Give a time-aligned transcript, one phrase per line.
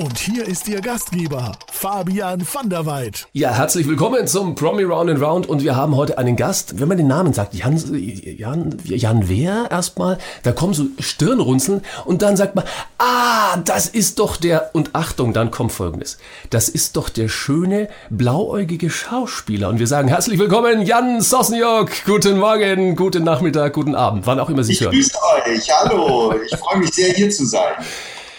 [0.00, 3.26] Und hier ist Ihr Gastgeber, Fabian van der Weid.
[3.34, 6.80] Ja, herzlich willkommen zum Promi Round and Round und wir haben heute einen Gast.
[6.80, 12.22] Wenn man den Namen sagt, Jan, Jan, Jan wer erstmal, da kommen so Stirnrunzeln und
[12.22, 12.64] dann sagt man,
[12.96, 16.16] ah, das ist doch der, und Achtung, dann kommt folgendes.
[16.48, 19.68] Das ist doch der schöne, blauäugige Schauspieler.
[19.68, 21.90] Und wir sagen herzlich willkommen, Jan Sosniok.
[22.06, 24.92] Guten Morgen, guten Nachmittag, guten Abend, wann auch immer Sie Ich hören.
[24.92, 25.12] grüße
[25.46, 25.68] euch.
[25.70, 26.32] Hallo.
[26.50, 27.74] Ich freue mich sehr, hier zu sein.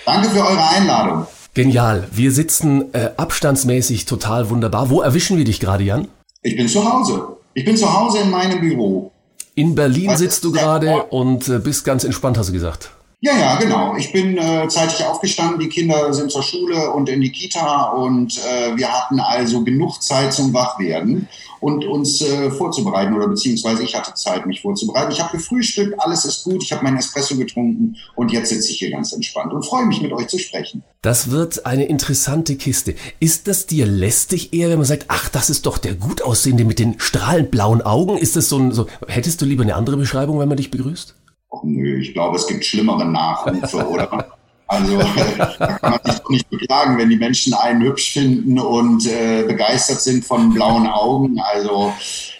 [0.07, 1.27] Danke für eure Einladung.
[1.53, 2.07] Genial.
[2.11, 4.89] Wir sitzen äh, abstandsmäßig total wunderbar.
[4.89, 6.07] Wo erwischen wir dich gerade, Jan?
[6.43, 7.37] Ich bin zu Hause.
[7.53, 9.11] Ich bin zu Hause in meinem Büro.
[9.55, 11.11] In Berlin Was sitzt du gerade Ort?
[11.11, 12.91] und äh, bist ganz entspannt, hast du gesagt.
[13.23, 13.95] Ja, ja, genau.
[13.97, 15.59] Ich bin äh, zeitig aufgestanden.
[15.59, 20.01] Die Kinder sind zur Schule und in die Kita und äh, wir hatten also genug
[20.01, 25.11] Zeit zum Wachwerden und uns äh, vorzubereiten oder beziehungsweise ich hatte Zeit, mich vorzubereiten.
[25.11, 26.63] Ich habe gefrühstückt, alles ist gut.
[26.63, 30.01] Ich habe meinen Espresso getrunken und jetzt sitze ich hier ganz entspannt und freue mich,
[30.01, 30.81] mit euch zu sprechen.
[31.03, 32.95] Das wird eine interessante Kiste.
[33.19, 36.65] Ist das dir lästig eher, wenn man sagt, ach, das ist doch der gut aussehende
[36.65, 38.17] mit den strahlend blauen Augen?
[38.17, 41.13] Ist das so ein, so, hättest du lieber eine andere Beschreibung, wenn man dich begrüßt?
[41.51, 44.25] Och, nö, ich glaube, es gibt schlimmere Nachrufe, oder?
[44.67, 44.97] Also
[45.59, 49.43] da kann man sich doch nicht beklagen, wenn die Menschen einen hübsch finden und äh,
[49.43, 51.37] begeistert sind von blauen Augen.
[51.41, 51.93] Also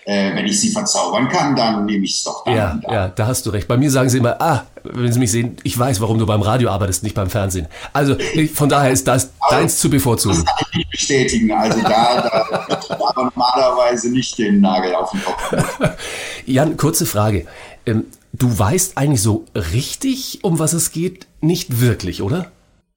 [0.06, 2.56] äh, wenn ich sie verzaubern kann, dann nehme ich es doch dann.
[2.56, 2.94] Ja, dann.
[2.94, 3.68] ja, da hast du recht.
[3.68, 6.42] Bei mir sagen sie immer, ah, wenn sie mich sehen, ich weiß, warum du beim
[6.42, 7.68] Radio arbeitest, nicht beim Fernsehen.
[7.92, 8.16] Also
[8.54, 10.46] von daher ist das deins zu Das bevorzugen.
[10.46, 11.52] kann ich nicht bestätigen.
[11.52, 15.54] Also da, da, da normalerweise nicht den Nagel auf den Kopf.
[16.46, 17.46] Jan, kurze Frage.
[17.86, 21.28] Ähm, du weißt eigentlich so richtig, um was es geht?
[21.42, 22.52] Nicht wirklich, oder?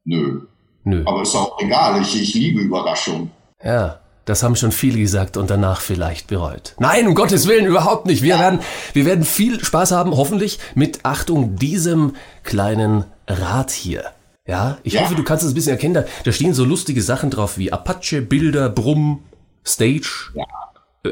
[0.04, 0.42] Nö.
[0.84, 1.02] Nö.
[1.06, 2.00] Aber ist auch egal.
[2.02, 3.30] Ich, ich liebe Überraschungen.
[3.62, 6.74] Ja, das haben schon viele gesagt und danach vielleicht bereut.
[6.78, 8.22] Nein, um Gottes Willen, überhaupt nicht.
[8.22, 8.60] Wir werden,
[8.92, 14.04] wir werden viel Spaß haben, hoffentlich, mit Achtung diesem kleinen Rad hier.
[14.46, 15.02] Ja, ich Ja.
[15.02, 15.94] hoffe, du kannst es ein bisschen erkennen.
[15.94, 19.20] Da, da stehen so lustige Sachen drauf wie Apache, Bilder, Brumm,
[19.66, 20.44] Stage, Ja.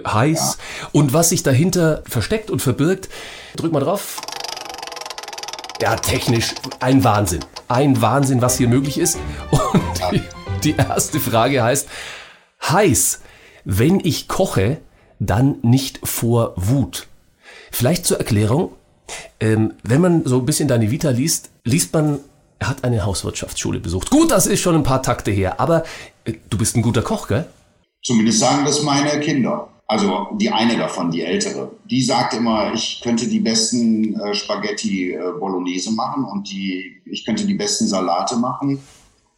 [0.06, 0.58] Heiß.
[0.92, 3.08] Und was sich dahinter versteckt und verbirgt,
[3.56, 4.20] drück mal drauf.
[5.80, 7.44] Ja, technisch ein Wahnsinn.
[7.69, 9.19] Ein Wahnsinn, was hier möglich ist.
[9.50, 10.22] Und die,
[10.64, 11.88] die erste Frage heißt,
[12.62, 13.20] heiß,
[13.64, 14.78] wenn ich koche,
[15.19, 17.09] dann nicht vor Wut.
[17.70, 18.72] Vielleicht zur Erklärung,
[19.41, 22.20] ähm, wenn man so ein bisschen deine Vita liest, liest man,
[22.59, 24.10] er hat eine Hauswirtschaftsschule besucht.
[24.10, 25.84] Gut, das ist schon ein paar Takte her, aber
[26.24, 27.47] äh, du bist ein guter Koch, gell?
[28.04, 29.69] Zumindest sagen das meine Kinder.
[29.92, 31.70] Also die eine davon, die ältere.
[31.84, 37.26] Die sagt immer, ich könnte die besten äh, Spaghetti äh, Bolognese machen und die, ich
[37.26, 38.82] könnte die besten Salate machen.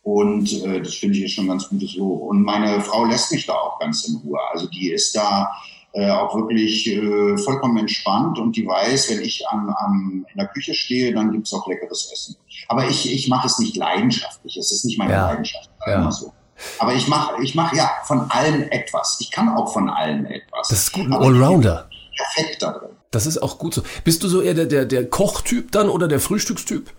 [0.04, 2.22] Und äh, das finde ich ist schon ein ganz gutes Lob.
[2.22, 4.38] Und meine Frau lässt mich da auch ganz in Ruhe.
[4.53, 5.50] Also die ist da
[5.92, 10.47] äh, auch wirklich äh, vollkommen entspannt und die weiß, wenn ich am, am, in der
[10.47, 12.36] Küche stehe, dann gibt's auch leckeres Essen.
[12.69, 14.56] Aber ich, ich mache es nicht leidenschaftlich.
[14.56, 15.26] Es ist nicht meine Ja.
[15.31, 15.69] Leidenschaft.
[15.84, 16.09] Ja.
[16.12, 16.32] so.
[16.78, 19.19] Aber ich mache ich mach ja von allem etwas.
[19.20, 20.69] Ich kann auch von allem etwas.
[20.69, 21.88] Das ist gut, ein Allrounder.
[22.16, 22.91] Perfekt da drin.
[23.10, 23.82] Das ist auch gut so.
[24.03, 26.92] Bist du so eher der, der, der Kochtyp dann oder der Frühstückstyp?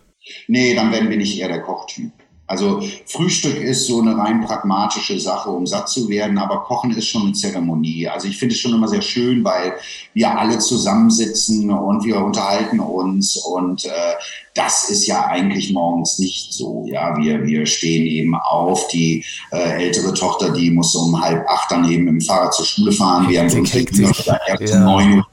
[0.48, 2.12] Nee, dann bin ich eher der Kochtyp.
[2.48, 7.08] Also Frühstück ist so eine rein pragmatische Sache, um satt zu werden, aber Kochen ist
[7.08, 8.08] schon eine Zeremonie.
[8.08, 9.74] Also ich finde es schon immer sehr schön, weil
[10.14, 13.90] wir alle zusammensitzen und wir unterhalten uns und äh,
[14.54, 16.86] das ist ja eigentlich morgens nicht so.
[16.88, 18.88] Ja, wir, wir stehen eben auf.
[18.90, 22.92] Die äh, ältere Tochter, die muss um halb acht dann eben im Fahrrad zur Schule
[22.92, 24.24] fahren, während Hektik, unsere Hektik.
[24.24, 25.24] Kinder erst um neun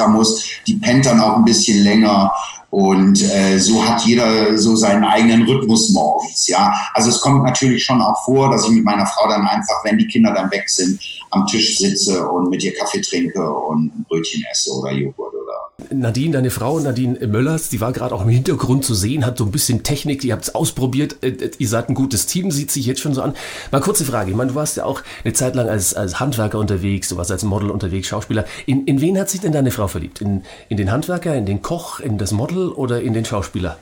[0.00, 0.44] Uhr muss.
[0.66, 2.32] Die pennt dann auch ein bisschen länger.
[2.72, 6.72] Und äh, so hat jeder so seinen eigenen Rhythmus morgens, ja.
[6.94, 9.98] Also es kommt natürlich schon auch vor, dass ich mit meiner Frau dann einfach, wenn
[9.98, 10.98] die Kinder dann weg sind,
[11.32, 15.52] am Tisch sitze und mit ihr Kaffee trinke und ein Brötchen esse oder Joghurt oder
[15.90, 19.44] Nadine, deine Frau, Nadine Möllers, die war gerade auch im Hintergrund zu sehen, hat so
[19.44, 22.70] ein bisschen Technik, ihr habt es ausprobiert, äh, äh, ihr seid ein gutes Team, sieht
[22.70, 23.34] sich jetzt schon so an.
[23.70, 26.58] Mal kurze Frage, ich meine, du warst ja auch eine Zeit lang als, als Handwerker
[26.58, 28.44] unterwegs, du warst als Model unterwegs, Schauspieler.
[28.66, 30.20] In, in wen hat sich denn deine Frau verliebt?
[30.20, 33.78] In, in den Handwerker, in den Koch, in das Model oder in den Schauspieler?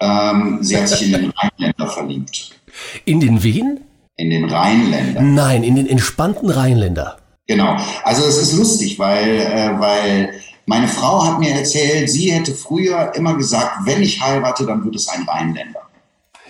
[0.00, 2.50] ähm, sie hat sich in den Rheinländer verliebt.
[3.04, 3.80] In den wen?
[4.16, 5.22] In den Rheinländer.
[5.22, 7.18] Nein, in den entspannten Rheinländer.
[7.46, 7.76] Genau.
[8.04, 10.34] Also es ist lustig, weil, äh, weil
[10.66, 14.96] meine Frau hat mir erzählt, sie hätte früher immer gesagt, wenn ich heirate, dann wird
[14.96, 15.80] es ein Rheinländer.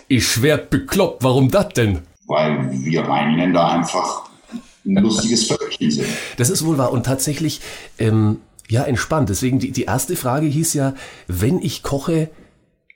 [0.09, 1.23] Ich schwer bekloppt.
[1.23, 2.01] Warum das denn?
[2.27, 4.29] Weil wir Rheinländer einfach
[4.87, 6.07] ein lustiges Völkchen sind.
[6.37, 6.93] Das ist wohl wahr.
[6.93, 7.61] Und tatsächlich,
[7.99, 9.29] ähm, ja, entspannt.
[9.29, 10.95] Deswegen, die, die erste Frage hieß ja,
[11.27, 12.31] wenn ich koche,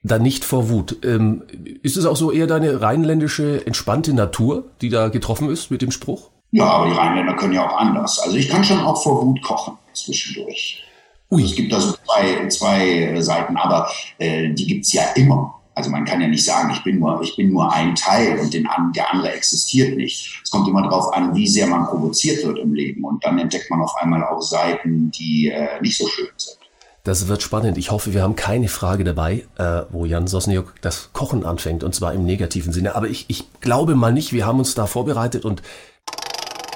[0.03, 0.99] dann nicht vor Wut.
[1.05, 1.43] Ähm,
[1.83, 5.91] ist es auch so eher deine rheinländische, entspannte Natur, die da getroffen ist mit dem
[5.91, 6.31] Spruch?
[6.51, 8.19] Ja, aber die Rheinländer können ja auch anders.
[8.21, 10.83] Also ich kann schon auch vor Wut kochen zwischendurch.
[11.31, 15.58] Also es gibt da so zwei, zwei Seiten, aber äh, die gibt's ja immer.
[15.79, 18.53] Also man kann ja nicht sagen, ich bin nur, ich bin nur ein Teil und
[18.53, 18.67] den,
[18.97, 20.41] der andere existiert nicht.
[20.43, 23.05] Es kommt immer darauf an, wie sehr man provoziert wird im Leben.
[23.05, 26.59] Und dann entdeckt man auf einmal auch Seiten, die äh, nicht so schön sind.
[27.05, 27.79] Das wird spannend.
[27.79, 31.95] Ich hoffe, wir haben keine Frage dabei, äh, wo Jan Sosniok das Kochen anfängt, und
[31.95, 32.97] zwar im negativen Sinne.
[32.97, 35.63] Aber ich, ich glaube mal nicht, wir haben uns da vorbereitet und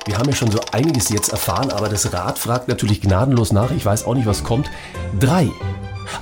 [0.07, 3.73] wir haben ja schon so einiges jetzt erfahren, aber das Rad fragt natürlich gnadenlos nach.
[3.73, 4.71] Ich weiß auch nicht, was kommt.
[5.19, 5.51] Drei.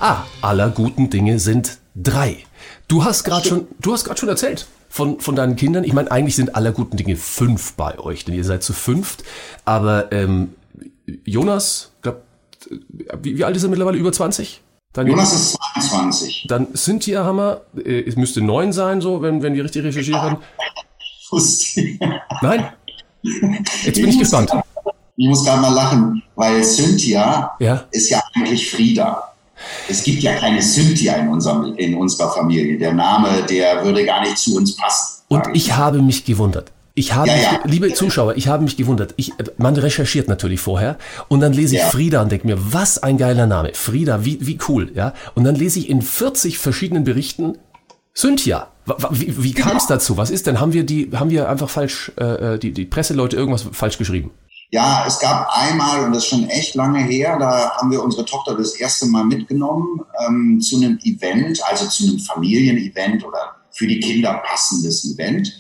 [0.01, 2.39] Ah, aller guten Dinge sind drei.
[2.91, 5.85] Du hast gerade schon, du hast gerade schon erzählt von, von deinen Kindern.
[5.85, 9.23] Ich meine, eigentlich sind aller guten Dinge fünf bei euch, denn ihr seid zu fünft.
[9.65, 10.55] Aber ähm,
[11.25, 12.23] Jonas, glaub,
[13.23, 13.97] wie, wie alt ist er mittlerweile?
[13.97, 14.61] Über 20?
[14.93, 15.59] Dann Jonas ist
[15.89, 16.47] 22.
[16.49, 20.39] Dann Cynthia Hammer, äh, es müsste neun sein, so, wenn, wenn wir richtig recherchieren.
[22.43, 22.73] Nein?
[23.23, 24.51] Jetzt bin ich, ich gespannt.
[25.15, 27.85] ich muss gerade mal lachen, weil Cynthia ja?
[27.93, 29.30] ist ja eigentlich Frieda.
[29.89, 32.79] Es gibt ja keine Cynthia in, unserem, in unserer Familie.
[32.79, 35.23] Der Name, der würde gar nicht zu uns passen.
[35.29, 36.73] Und ich habe mich gewundert.
[36.95, 37.61] Ich habe, ja, mich, ja.
[37.65, 39.15] liebe Zuschauer, ich habe mich gewundert.
[39.17, 40.99] Ich, man recherchiert natürlich vorher
[41.29, 41.89] und dann lese ich ja.
[41.89, 43.71] Frieda und denke mir, was ein geiler Name.
[43.75, 45.15] Frieda, wie, wie cool, ja.
[45.35, 47.57] Und dann lese ich in 40 verschiedenen Berichten
[48.15, 48.69] Cynthia.
[49.11, 50.17] Wie, wie kam es dazu?
[50.17, 50.61] Was ist denn?
[50.61, 54.33] Haben wir die, haben wir einfach falsch, äh, äh, die, die Presseleute irgendwas falsch geschrieben?
[54.73, 58.25] Ja, es gab einmal, und das ist schon echt lange her, da haben wir unsere
[58.25, 63.89] Tochter das erste Mal mitgenommen ähm, zu einem Event, also zu einem Familienevent oder für
[63.89, 65.53] die Kinder passendes Event.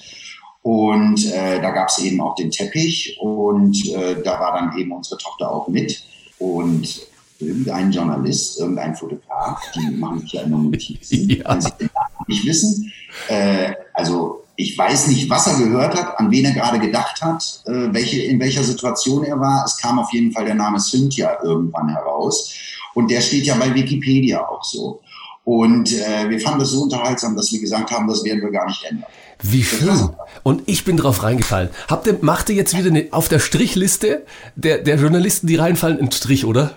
[0.62, 4.93] Und äh, da gab es eben auch den Teppich und äh, da war dann eben
[4.93, 6.05] unsere Tochter auch mit.
[6.39, 7.10] Und
[7.40, 11.52] irgendein Journalist, irgendein Fotograf, die machen sich ja immer Notizen, ja.
[11.52, 12.92] wenn sie den Namen nicht wissen.
[13.28, 17.62] Äh, also ich weiß nicht, was er gehört hat, an wen er gerade gedacht hat,
[17.66, 19.64] äh, welche, in welcher Situation er war.
[19.64, 22.52] Es kam auf jeden Fall der Name Cynthia irgendwann heraus.
[22.94, 25.00] Und der steht ja bei Wikipedia auch so.
[25.44, 28.66] Und äh, wir fanden das so unterhaltsam, dass wir gesagt haben, das werden wir gar
[28.66, 29.06] nicht ändern.
[29.42, 30.10] Wie schön.
[30.42, 31.70] Und ich bin drauf reingefallen.
[31.88, 35.98] Habt ihr, macht ihr jetzt wieder eine, auf der Strichliste der, der Journalisten, die reinfallen,
[35.98, 36.75] einen Strich, oder?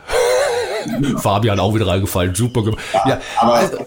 [1.18, 2.34] Fabian auch wieder reingefallen.
[2.36, 2.82] Super gemacht.
[2.94, 3.78] Ja, ja, aber also,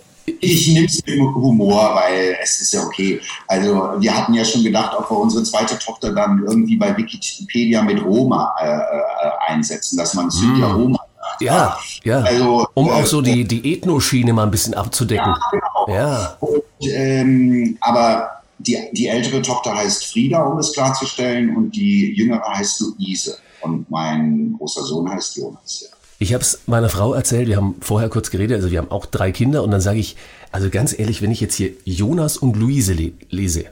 [0.41, 3.21] ich nehme es mit Humor, weil es ist ja okay.
[3.47, 7.83] Also wir hatten ja schon gedacht, ob wir unsere zweite Tochter dann irgendwie bei Wikipedia
[7.83, 10.81] mit Roma äh, äh einsetzen, dass man Cynthia mm.
[10.81, 10.99] Roma
[11.41, 12.21] ja, ja.
[12.21, 15.35] Also, um auch so die, die Ethnoschiene mal ein bisschen abzudecken.
[15.35, 15.99] Ja, genau.
[15.99, 16.37] Ja.
[16.41, 22.43] Und, ähm, aber die, die ältere Tochter heißt Frieda, um es klarzustellen, und die jüngere
[22.55, 23.39] heißt Luise.
[23.61, 25.83] Und mein großer Sohn heißt Jonas.
[25.83, 25.96] Ja.
[26.19, 29.07] Ich habe es meiner Frau erzählt, wir haben vorher kurz geredet, also wir haben auch
[29.07, 30.17] drei Kinder und dann sage ich,
[30.51, 33.67] also ganz ehrlich, wenn ich jetzt hier Jonas und Luise le lese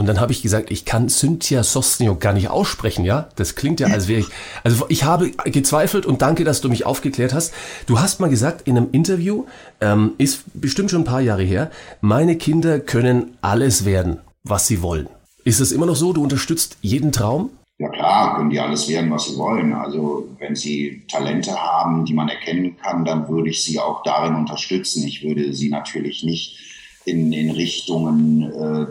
[0.00, 3.28] und dann habe ich gesagt, ich kann Cynthia Sosniok gar nicht aussprechen, ja?
[3.36, 4.28] Das klingt ja, als wäre ich.
[4.64, 7.52] Also ich habe gezweifelt und danke, dass du mich aufgeklärt hast.
[7.84, 9.44] Du hast mal gesagt in einem Interview,
[9.82, 14.80] ähm, ist bestimmt schon ein paar Jahre her, meine Kinder können alles werden, was sie
[14.80, 15.06] wollen.
[15.44, 16.14] Ist es immer noch so?
[16.14, 17.50] Du unterstützt jeden Traum?
[17.80, 19.72] Ja klar, können die alles werden, was sie wollen.
[19.72, 24.34] Also wenn sie Talente haben, die man erkennen kann, dann würde ich sie auch darin
[24.34, 25.06] unterstützen.
[25.06, 26.58] Ich würde sie natürlich nicht
[27.06, 28.86] in, in Richtungen äh,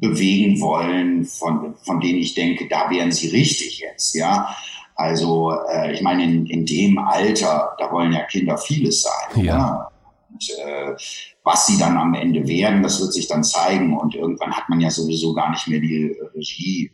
[0.00, 4.56] bewegen wollen, von, von denen ich denke, da wären sie richtig jetzt, ja.
[4.94, 9.44] Also äh, ich meine, in, in dem Alter, da wollen ja Kinder vieles sein.
[9.44, 9.90] Ja.
[10.30, 10.96] Und, äh,
[11.44, 13.94] was sie dann am Ende werden, das wird sich dann zeigen.
[13.98, 16.90] Und irgendwann hat man ja sowieso gar nicht mehr die Regie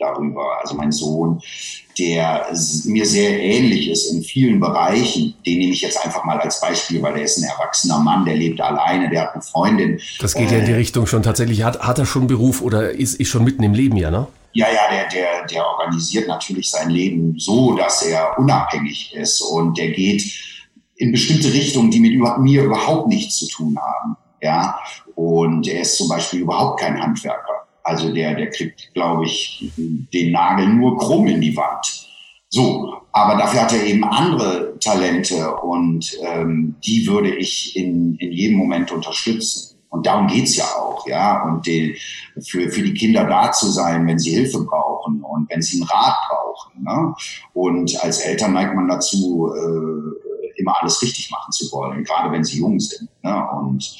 [0.00, 0.58] darüber.
[0.60, 1.40] Also mein Sohn,
[1.98, 2.46] der
[2.84, 7.02] mir sehr ähnlich ist in vielen Bereichen, den nehme ich jetzt einfach mal als Beispiel,
[7.02, 10.00] weil er ist ein erwachsener Mann, der lebt alleine, der hat eine Freundin.
[10.20, 11.62] Das geht ja in die äh, Richtung schon tatsächlich.
[11.62, 14.26] Hat, hat er schon Beruf oder ist, ist schon mitten im Leben, ja, ne?
[14.52, 19.78] Ja, ja, der, der, der organisiert natürlich sein Leben so, dass er unabhängig ist und
[19.78, 20.24] der geht
[20.96, 24.16] in bestimmte Richtungen, die mit mir überhaupt nichts zu tun haben.
[24.42, 24.78] Ja,
[25.14, 27.59] und er ist zum Beispiel überhaupt kein Handwerker.
[27.82, 32.08] Also der, der kriegt, glaube ich, den Nagel nur krumm in die Wand.
[32.48, 38.32] So, aber dafür hat er eben andere Talente und ähm, die würde ich in, in
[38.32, 39.76] jedem Moment unterstützen.
[39.88, 41.44] Und darum geht's ja auch, ja.
[41.44, 41.96] Und die,
[42.40, 45.88] für, für die Kinder da zu sein, wenn sie Hilfe brauchen und wenn sie einen
[45.90, 46.82] Rat brauchen.
[46.82, 47.14] Ne?
[47.54, 52.44] Und als Eltern neigt man dazu, äh, immer alles richtig machen zu wollen, gerade wenn
[52.44, 53.08] sie jung sind.
[53.22, 53.48] Ne?
[53.60, 53.92] Und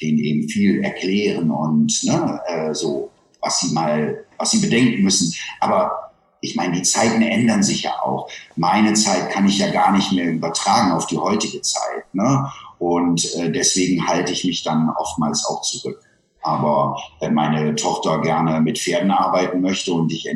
[0.00, 3.10] denen eben viel erklären und ne, äh, so,
[3.46, 5.32] was sie mal, was sie bedenken müssen.
[5.60, 6.10] Aber
[6.40, 8.28] ich meine, die Zeiten ändern sich ja auch.
[8.56, 12.12] Meine Zeit kann ich ja gar nicht mehr übertragen auf die heutige Zeit.
[12.12, 12.50] Ne?
[12.78, 16.00] Und äh, deswegen halte ich mich dann oftmals auch zurück.
[16.42, 20.28] Aber wenn meine Tochter gerne mit Pferden arbeiten möchte und ich,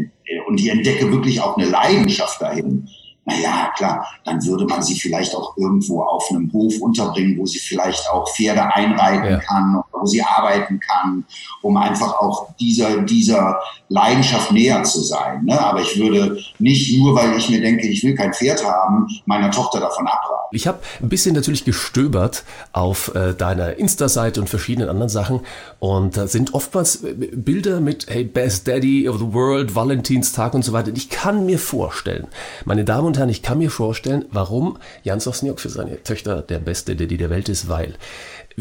[0.49, 2.89] und ich entdecke wirklich auch eine Leidenschaft dahin,
[3.25, 7.59] naja, klar, dann würde man sie vielleicht auch irgendwo auf einem Hof unterbringen, wo sie
[7.59, 9.39] vielleicht auch Pferde einreiten ja.
[9.39, 11.25] kann, wo sie arbeiten kann,
[11.63, 15.45] um einfach auch dieser, dieser Leidenschaft näher zu sein.
[15.45, 15.61] Ne?
[15.61, 19.51] Aber ich würde nicht nur, weil ich mir denke, ich will kein Pferd haben, meiner
[19.51, 20.41] Tochter davon abraten.
[20.53, 25.41] Ich habe ein bisschen natürlich gestöbert auf äh, deiner Insta-Seite und verschiedenen anderen Sachen
[25.79, 30.65] und da sind oftmals äh, Bilder mit Hey, Best Daddy of the World, Valentinstag und
[30.65, 30.91] so weiter.
[30.95, 32.27] Ich kann mir vorstellen,
[32.65, 36.59] meine Damen und Herren, ich kann mir vorstellen, warum Jan Sosniok für seine Töchter der
[36.59, 37.95] beste Daddy der Welt ist, weil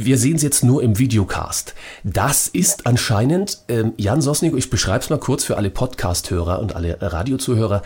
[0.06, 1.76] wir sehen es jetzt nur im Videocast.
[2.04, 6.76] Das ist anscheinend, ähm, Jan Sosniok, ich beschreibe es mal kurz für alle Podcast-Hörer und
[6.76, 7.82] alle Radiozuhörer.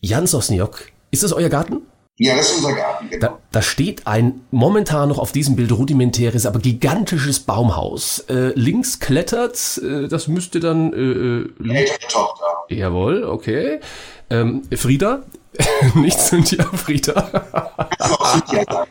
[0.00, 1.82] Jan Sosniok, ist das euer Garten?
[2.16, 3.26] Ja, das ist unser Garten, genau.
[3.26, 8.20] Da, da, steht ein momentan noch auf diesem Bild rudimentäres, aber gigantisches Baumhaus.
[8.28, 10.92] Äh, links klettert, äh, das müsste dann...
[10.92, 12.44] Äh, äh ältere Tochter.
[12.68, 13.80] Jawohl, okay.
[14.30, 15.24] Ähm, Frieda,
[15.94, 17.46] nicht Cynthia, Frieda.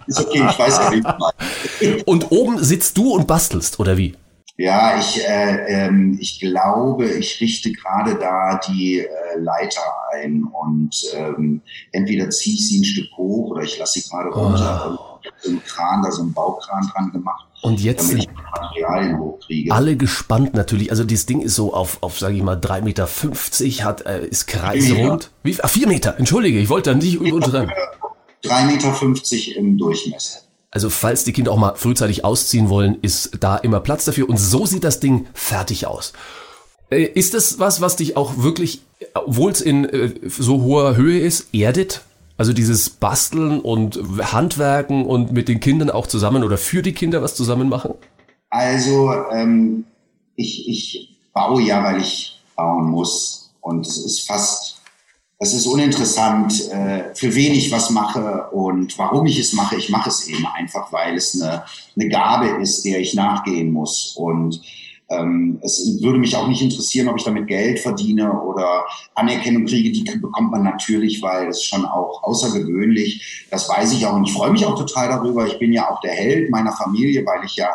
[0.08, 2.08] ist okay, ich weiß ja nicht.
[2.08, 4.16] Und oben sitzt du und bastelst, oder wie?
[4.56, 9.08] Ja, ich, äh, ähm, ich glaube, ich richte gerade da die äh,
[9.40, 9.82] Leiter
[10.14, 14.30] ein und ähm, entweder ziehe ich sie ein Stück hoch oder ich lasse sie gerade
[14.30, 15.00] runter.
[15.00, 15.13] Oh.
[15.42, 17.46] So einen Kran, da so einen Baukran dran gemacht.
[17.62, 19.72] Und jetzt sind Materialien hochkriege.
[19.72, 20.92] alle gespannt natürlich.
[20.92, 24.48] Also dieses Ding ist so auf, auf sage ich mal, 3,50 Meter, hat, äh, ist
[24.48, 25.32] kreisrund.
[25.44, 27.72] Wie, ach, 4 Meter, entschuldige, ich wollte da nicht untertreiben.
[28.44, 30.40] 3,50 Meter im Durchmesser.
[30.72, 34.28] Also falls die Kinder auch mal frühzeitig ausziehen wollen, ist da immer Platz dafür.
[34.28, 36.14] Und so sieht das Ding fertig aus.
[36.90, 38.82] Äh, ist das was, was dich auch wirklich,
[39.14, 42.02] obwohl es in äh, so hoher Höhe ist, erdet?
[42.38, 44.00] Also dieses Basteln und
[44.32, 47.94] Handwerken und mit den Kindern auch zusammen oder für die Kinder was zusammen machen?
[48.50, 49.86] Also ähm,
[50.36, 53.52] ich, ich baue ja, weil ich bauen muss.
[53.62, 54.74] Und es ist fast
[55.44, 59.76] es ist uninteressant, äh, für wen ich was mache und warum ich es mache.
[59.76, 61.64] Ich mache es eben einfach, weil es eine,
[61.98, 64.16] eine Gabe ist, der ich nachgehen muss.
[64.16, 64.62] Und
[65.20, 69.92] ähm, es würde mich auch nicht interessieren, ob ich damit Geld verdiene oder Anerkennung kriege.
[69.92, 73.48] Die bekommt man natürlich, weil es schon auch außergewöhnlich.
[73.50, 75.48] Das weiß ich auch und ich freue mich auch total darüber.
[75.48, 77.70] Ich bin ja auch der Held meiner Familie, weil ich ja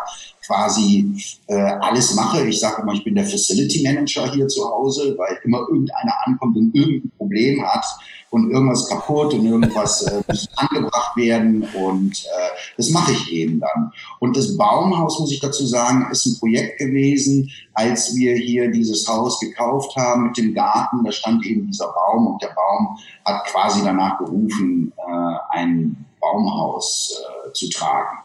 [0.46, 1.12] quasi
[1.46, 2.46] äh, alles mache.
[2.48, 6.56] Ich sage immer, ich bin der Facility Manager hier zu Hause, weil immer irgendeiner ankommt
[6.56, 7.84] und irgendein Problem hat
[8.30, 13.60] und irgendwas kaputt und irgendwas äh, muss angebracht werden und äh, das mache ich eben
[13.60, 13.92] dann.
[14.20, 19.06] Und das Baumhaus, muss ich dazu sagen, ist ein Projekt gewesen, als wir hier dieses
[19.08, 23.44] Haus gekauft haben mit dem Garten, da stand eben dieser Baum und der Baum hat
[23.46, 28.18] quasi danach gerufen, äh, ein Baumhaus äh, zu tragen.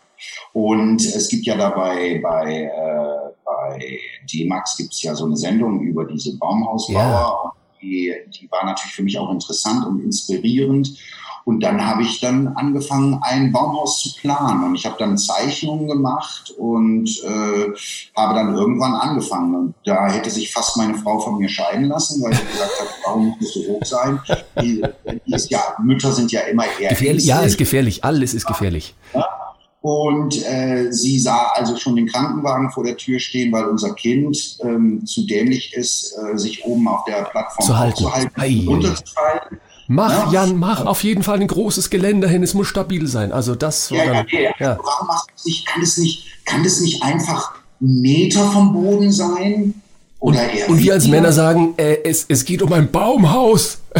[0.53, 3.99] Und es gibt ja dabei bei, äh, bei
[4.31, 7.53] D-Max gibt es ja so eine Sendung über diese Baumhausbauer.
[7.53, 7.62] Ja.
[7.83, 10.97] Die, die war natürlich für mich auch interessant und inspirierend.
[11.45, 14.63] Und dann habe ich dann angefangen, ein Baumhaus zu planen.
[14.63, 17.73] Und ich habe dann Zeichnungen gemacht und äh,
[18.15, 19.53] habe dann irgendwann angefangen.
[19.55, 22.87] Und da hätte sich fast meine Frau von mir scheiden lassen, weil sie gesagt hat,
[23.03, 24.19] warum muss es so hoch sein?
[24.61, 24.81] Die,
[25.27, 26.89] die ist ja, Mütter sind ja immer eher.
[26.89, 28.05] Gefährlich, ja, ist gefährlich.
[28.05, 28.95] Alles ist gefährlich.
[29.13, 29.27] Ja?
[29.83, 34.57] Und äh, sie sah also schon den Krankenwagen vor der Tür stehen, weil unser Kind
[34.61, 39.59] ähm, zu dämlich ist, äh, sich oben auf der Plattform zu halten, zu halten runterzufallen.
[39.87, 40.45] Mach, ja.
[40.45, 42.43] Jan, mach auf jeden Fall ein großes Geländer hin.
[42.43, 43.33] Es muss stabil sein.
[43.33, 44.79] Also das ja, dann, ja, ja.
[44.81, 49.73] Warum machst du nicht, kann es nicht, kann das nicht einfach Meter vom Boden sein?
[50.19, 53.79] Oder und, eher und wir als Männer sagen, äh, es, es geht um ein Baumhaus.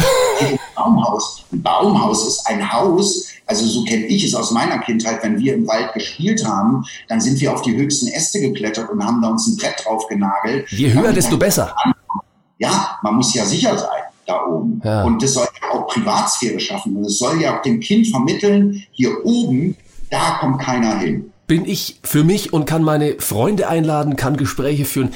[0.74, 1.44] Baumhaus.
[1.52, 5.54] Ein Baumhaus ist ein Haus, also so kenne ich es aus meiner Kindheit, wenn wir
[5.54, 9.28] im Wald gespielt haben, dann sind wir auf die höchsten Äste geklettert und haben da
[9.28, 10.68] uns ein Brett drauf genagelt.
[10.70, 11.74] Je höher, desto besser.
[12.58, 14.80] Ja, man muss ja sicher sein da oben.
[14.84, 15.04] Ja.
[15.04, 16.96] Und das soll ja auch Privatsphäre schaffen.
[16.96, 19.76] Und es soll ja auch dem Kind vermitteln, hier oben,
[20.10, 21.32] da kommt keiner hin.
[21.46, 25.12] Bin ich für mich und kann meine Freunde einladen, kann Gespräche führen.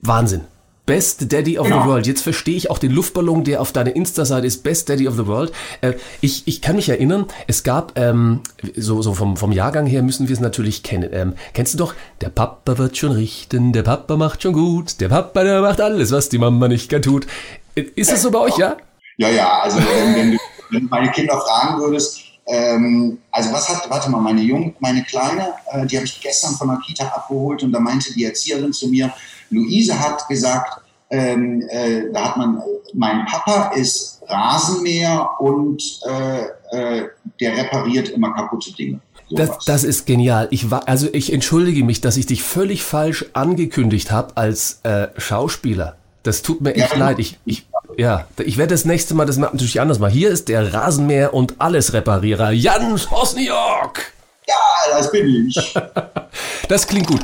[0.00, 0.42] Wahnsinn.
[0.86, 1.82] Best Daddy of ja.
[1.82, 2.06] the World.
[2.06, 5.26] Jetzt verstehe ich auch den Luftballon, der auf deiner Insta-Seite ist, Best Daddy of the
[5.26, 5.52] World.
[5.80, 8.40] Äh, ich, ich kann mich erinnern, es gab, ähm,
[8.76, 11.08] so, so vom, vom Jahrgang her müssen wir es natürlich kennen.
[11.12, 15.08] Ähm, kennst du doch, der Papa wird schon richten, der Papa macht schon gut, der
[15.08, 17.26] Papa, der macht alles, was die Mama nicht gern tut.
[17.74, 18.76] Ist das so bei euch, ja?
[19.16, 20.38] Ja, ja, also wenn,
[20.70, 25.02] wenn du meine Kinder fragen würdest, Ähm, also was hat, warte mal, meine Jung, meine
[25.02, 28.72] Kleine, äh, die habe ich gestern von der Kita abgeholt und da meinte die Erzieherin
[28.72, 29.12] zu mir,
[29.50, 32.60] Luise hat gesagt, ähm, äh, da hat man,
[32.92, 37.08] mein Papa ist Rasenmäher und äh, äh,
[37.40, 39.00] der repariert immer kaputte Dinge.
[39.30, 40.48] Das, das ist genial.
[40.50, 45.08] Ich war, also ich entschuldige mich, dass ich dich völlig falsch angekündigt habe als äh,
[45.16, 45.96] Schauspieler.
[46.24, 47.18] Das tut mir echt ja, leid.
[47.18, 47.66] Ich, ich,
[47.98, 50.12] ja, ich werde das nächste Mal das natürlich anders machen.
[50.12, 52.98] Hier ist der Rasenmäher und alles Reparierer, Jan
[53.36, 54.12] York.
[54.48, 55.74] Ja, das bin ich.
[56.68, 57.20] das klingt gut.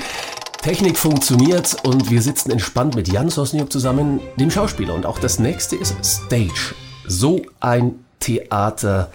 [0.63, 4.93] Technik funktioniert und wir sitzen entspannt mit Jan Sosniok zusammen, dem Schauspieler.
[4.93, 6.75] Und auch das nächste ist Stage.
[7.07, 9.11] So ein Theater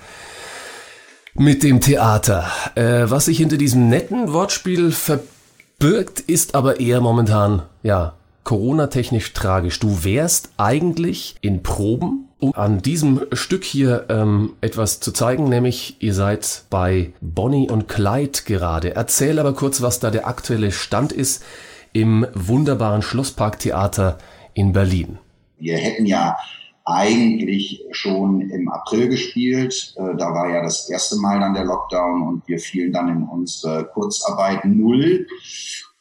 [1.36, 2.50] mit dem Theater.
[2.74, 8.13] Äh, was sich hinter diesem netten Wortspiel verbirgt, ist aber eher momentan, ja,
[8.46, 9.80] Corona-technisch tragisch.
[9.80, 15.98] Du wärst eigentlich in Proben, um an diesem Stück hier ähm, etwas zu zeigen, nämlich
[16.00, 18.96] ihr seid bei Bonnie und Clyde gerade.
[18.96, 21.44] Erzähl aber kurz, was da der aktuelle Stand ist
[21.92, 24.20] im wunderbaren Schlossparktheater
[24.54, 25.18] in Berlin.
[25.58, 26.38] Wir hätten ja
[26.86, 29.96] eigentlich schon im April gespielt.
[29.98, 33.24] Äh, da war ja das erste Mal dann der Lockdown und wir fielen dann in
[33.24, 35.25] unsere Kurzarbeit null.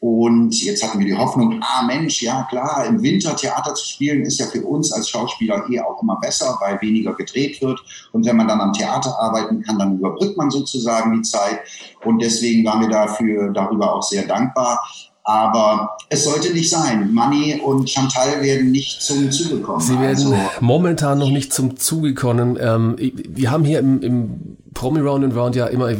[0.05, 4.21] Und jetzt hatten wir die Hoffnung, ah Mensch, ja klar, im Winter Theater zu spielen
[4.21, 7.81] ist ja für uns als Schauspieler eh auch immer besser, weil weniger gedreht wird.
[8.13, 11.61] Und wenn man dann am Theater arbeiten kann, dann überbrückt man sozusagen die Zeit.
[12.05, 14.79] Und deswegen waren wir dafür darüber auch sehr dankbar.
[15.23, 17.15] Aber es sollte nicht sein.
[17.15, 19.81] Money und Chantal werden nicht zum Zuge kommen.
[19.81, 22.59] Sie werden also, momentan noch nicht zum Zuge kommen.
[22.61, 25.93] Ähm, wir haben hier im, im Promi Round and Round ja immer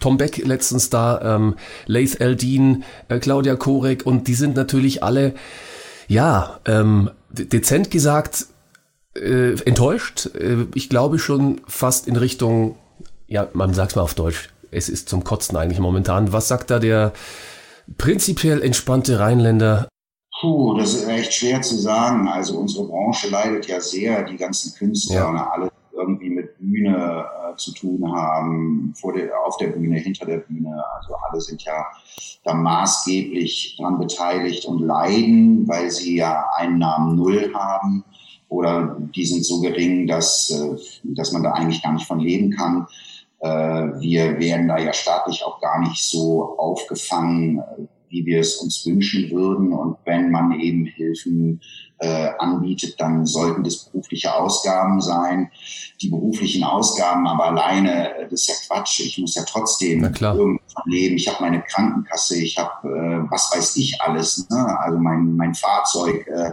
[0.00, 1.54] Tom Beck letztens da, ähm,
[1.86, 5.34] Laith Eldin, äh, Claudia Korek und die sind natürlich alle,
[6.08, 8.46] ja, ähm, dezent gesagt,
[9.14, 10.30] äh, enttäuscht.
[10.34, 12.76] Äh, ich glaube schon fast in Richtung,
[13.26, 16.32] ja, man sag's mal auf Deutsch, es ist zum Kotzen eigentlich momentan.
[16.32, 17.12] Was sagt da der
[17.98, 19.88] prinzipiell entspannte Rheinländer?
[20.40, 22.28] Puh, das ist echt schwer zu sagen.
[22.28, 25.32] Also unsere Branche leidet ja sehr, die ganzen Künstler, ja.
[25.32, 27.24] Ne, alle irgendwie mit Bühne
[27.56, 30.82] zu tun haben, vor der, auf der Bühne, hinter der Bühne.
[30.96, 31.86] Also alle sind ja
[32.44, 38.04] da maßgeblich daran beteiligt und leiden, weil sie ja Einnahmen null haben
[38.48, 42.50] oder die sind so gering, dass, äh, dass man da eigentlich gar nicht von leben
[42.50, 42.86] kann.
[43.40, 43.48] Äh,
[44.00, 47.62] wir werden da ja staatlich auch gar nicht so aufgefangen,
[48.14, 49.72] wie wir es uns wünschen würden.
[49.72, 51.60] Und wenn man eben Hilfen
[51.98, 55.50] äh, anbietet, dann sollten das berufliche Ausgaben sein.
[56.00, 59.00] Die beruflichen Ausgaben aber alleine, äh, das ist ja Quatsch.
[59.00, 61.16] Ich muss ja trotzdem irgendwann leben.
[61.16, 64.78] Ich habe meine Krankenkasse, ich habe, äh, was weiß ich alles, ne?
[64.78, 66.24] also mein, mein Fahrzeug.
[66.28, 66.52] Äh,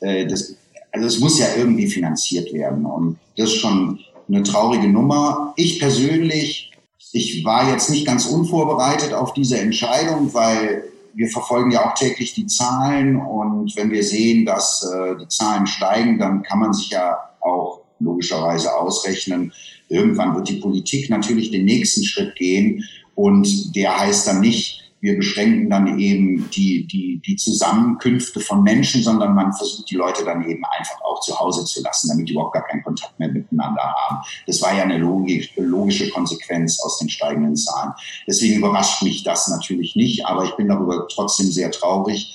[0.00, 0.54] äh, das,
[0.92, 2.86] also es muss ja irgendwie finanziert werden.
[2.86, 5.52] Und das ist schon eine traurige Nummer.
[5.56, 6.70] Ich persönlich,
[7.16, 12.34] ich war jetzt nicht ganz unvorbereitet auf diese Entscheidung, weil wir verfolgen ja auch täglich
[12.34, 16.90] die Zahlen und wenn wir sehen, dass äh, die Zahlen steigen, dann kann man sich
[16.90, 19.50] ja auch logischerweise ausrechnen,
[19.88, 25.16] irgendwann wird die Politik natürlich den nächsten Schritt gehen und der heißt dann nicht, wir
[25.16, 30.48] beschränken dann eben die, die, die Zusammenkünfte von Menschen, sondern man versucht die Leute dann
[30.48, 33.82] eben einfach auch zu Hause zu lassen, damit die überhaupt gar keinen Kontakt mehr miteinander
[33.82, 34.24] haben.
[34.46, 37.92] Das war ja eine logische, logische Konsequenz aus den steigenden Zahlen.
[38.26, 42.34] Deswegen überrascht mich das natürlich nicht, aber ich bin darüber trotzdem sehr traurig.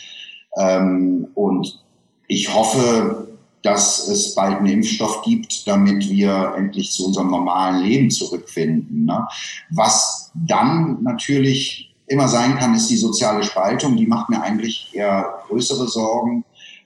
[0.58, 1.84] Ähm, und
[2.28, 3.28] ich hoffe,
[3.63, 9.06] dass es bald einen Impfstoff gibt, damit wir endlich zu unserem normalen Leben zurückfinden.
[9.06, 9.28] Ne?
[9.69, 13.95] Was dann natürlich immer sein kann, ist die soziale Spaltung.
[13.95, 16.43] Die macht mir eigentlich eher größere Sorgen.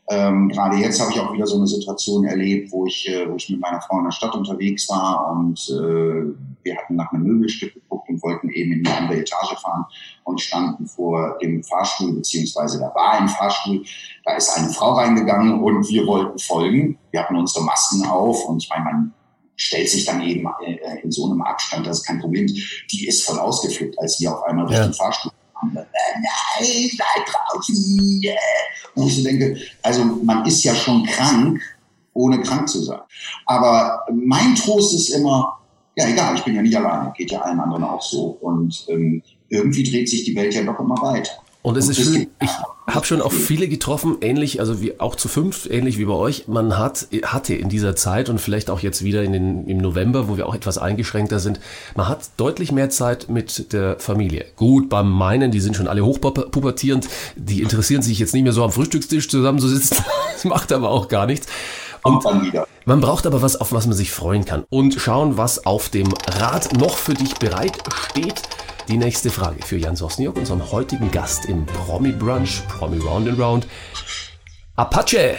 [0.07, 3.35] Ähm, gerade jetzt habe ich auch wieder so eine Situation erlebt, wo ich, äh, wo
[3.37, 7.23] ich mit meiner Frau in der Stadt unterwegs war und äh, wir hatten nach einem
[7.23, 9.85] Möbelstück geguckt und wollten eben in die andere Etage fahren
[10.23, 13.83] und standen vor dem Fahrstuhl, beziehungsweise da war ein Fahrstuhl,
[14.25, 16.99] da ist eine Frau reingegangen und wir wollten folgen.
[17.09, 19.13] Wir hatten unsere Masken auf und ich meine, man
[19.55, 22.47] stellt sich dann eben äh, in so einem Abstand, das ist kein Problem.
[22.47, 24.85] Die ist voll ausgeflippt, als sie auf einmal durch ja.
[24.85, 25.75] den Fahrstuhl kam.
[25.75, 28.21] Äh, nein, bleib draußen.
[28.23, 28.35] Yeah.
[28.95, 31.61] Und ich so denke, also man ist ja schon krank,
[32.13, 32.99] ohne krank zu sein.
[33.45, 35.59] Aber mein Trost ist immer,
[35.95, 38.37] ja egal, ich bin ja nicht alleine, geht ja allen anderen auch so.
[38.41, 41.31] Und ähm, irgendwie dreht sich die Welt ja doch immer weiter.
[41.65, 42.51] Und es ist schön, ich
[42.85, 46.47] habe schon auch viele getroffen, ähnlich, also wie auch zu fünf, ähnlich wie bei euch.
[46.47, 50.29] Man hat, hatte in dieser Zeit und vielleicht auch jetzt wieder in den, im November,
[50.29, 51.59] wo wir auch etwas eingeschränkter sind,
[51.95, 54.45] man hat deutlich mehr Zeit mit der Familie.
[54.55, 58.63] Gut, beim meinen, die sind schon alle hochpubertierend, die interessieren sich jetzt nicht mehr so
[58.63, 59.97] am Frühstückstisch zusammenzusitzen.
[60.35, 61.47] Das macht aber auch gar nichts.
[62.43, 62.67] wieder.
[62.83, 64.65] Man braucht aber was, auf was man sich freuen kann.
[64.69, 67.77] Und schauen, was auf dem Rad noch für dich bereit
[68.09, 68.43] steht.
[68.87, 73.39] Die nächste Frage für Jan Sosniok, unseren heutigen Gast im Promi Brunch, Promi Round and
[73.39, 73.67] Round.
[74.75, 75.37] Apache!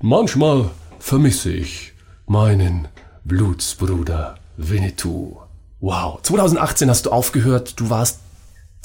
[0.00, 0.70] Manchmal
[1.00, 1.94] vermisse ich
[2.26, 2.86] meinen
[3.24, 5.38] Blutsbruder Winnetou.
[5.80, 6.22] Wow.
[6.22, 8.20] 2018 hast du aufgehört, du warst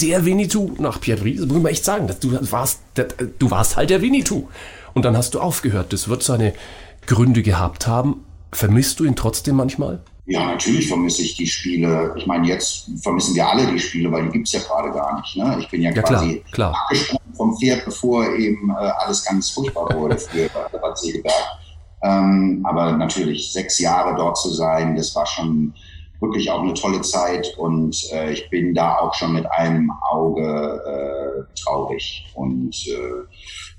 [0.02, 2.10] der Winnetou nach Pierre Brice, muss man echt sagen.
[2.22, 2.80] Du warst,
[3.38, 4.48] du warst halt der Winnetou.
[4.96, 5.94] Und dann hast du aufgehört.
[5.94, 6.54] Das wird seine
[7.06, 8.26] Gründe gehabt haben.
[8.52, 10.00] Vermisst du ihn trotzdem manchmal?
[10.26, 12.14] Ja, natürlich vermisse ich die Spiele.
[12.16, 15.20] Ich meine, jetzt vermissen wir alle die Spiele, weil die gibt es ja gerade gar
[15.20, 15.36] nicht.
[15.36, 15.58] Ne?
[15.60, 16.84] Ich bin ja, ja quasi klar, klar.
[16.84, 21.34] abgesprungen vom Pferd, bevor eben äh, alles ganz furchtbar wurde für Bad Segeberg.
[22.04, 25.74] Ähm, aber natürlich, sechs Jahre dort zu sein, das war schon
[26.20, 30.82] wirklich auch eine tolle Zeit und äh, ich bin da auch schon mit einem Auge
[30.86, 33.28] äh, traurig und äh,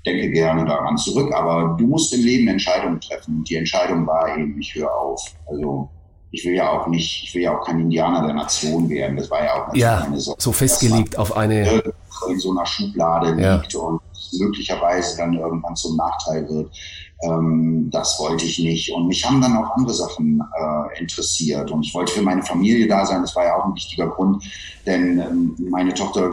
[0.05, 1.33] denke gerne daran zurück.
[1.33, 5.21] Aber du musst im Leben Entscheidungen treffen und die Entscheidung war eben, ich höre auf.
[5.47, 5.89] Also
[6.33, 9.17] ich will ja auch nicht, ich will ja auch kein Indianer der Nation werden.
[9.17, 11.83] Das war ja auch ja, eine so, so festgelegt auf eine
[12.27, 13.57] in so einer Schublade ja.
[13.57, 14.01] liegt und
[14.39, 16.75] möglicherweise dann irgendwann zum Nachteil wird.
[17.21, 18.91] Ähm, das wollte ich nicht.
[18.91, 21.69] Und mich haben dann auch andere Sachen äh, interessiert.
[21.69, 23.21] Und ich wollte für meine Familie da sein.
[23.21, 24.43] Das war ja auch ein wichtiger Grund,
[24.87, 26.31] denn ähm, meine Tochter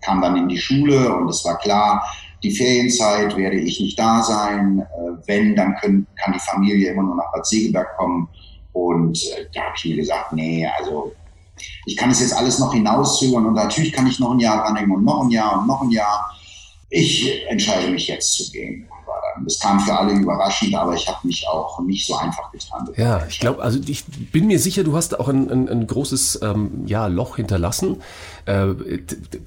[0.00, 2.02] kam dann in die Schule und es war klar,
[2.42, 4.80] die Ferienzeit werde ich nicht da sein.
[4.80, 8.28] Äh, wenn, dann können, kann die Familie immer nur nach Bad Segeberg kommen.
[8.72, 11.12] Und äh, da habe ich mir gesagt, nee, also
[11.86, 14.92] ich kann es jetzt alles noch hinauszögern und natürlich kann ich noch ein Jahr dranhängen
[14.92, 16.30] und noch ein Jahr und noch ein Jahr.
[16.90, 18.86] Ich entscheide mich jetzt zu gehen.
[19.44, 22.88] Das kam für alle überraschend, aber ich habe mich auch nicht so einfach getan.
[22.96, 26.40] Ja, ich glaube, also ich bin mir sicher, du hast auch ein, ein, ein großes
[26.42, 28.02] ähm, ja, Loch hinterlassen.
[28.44, 28.74] Äh,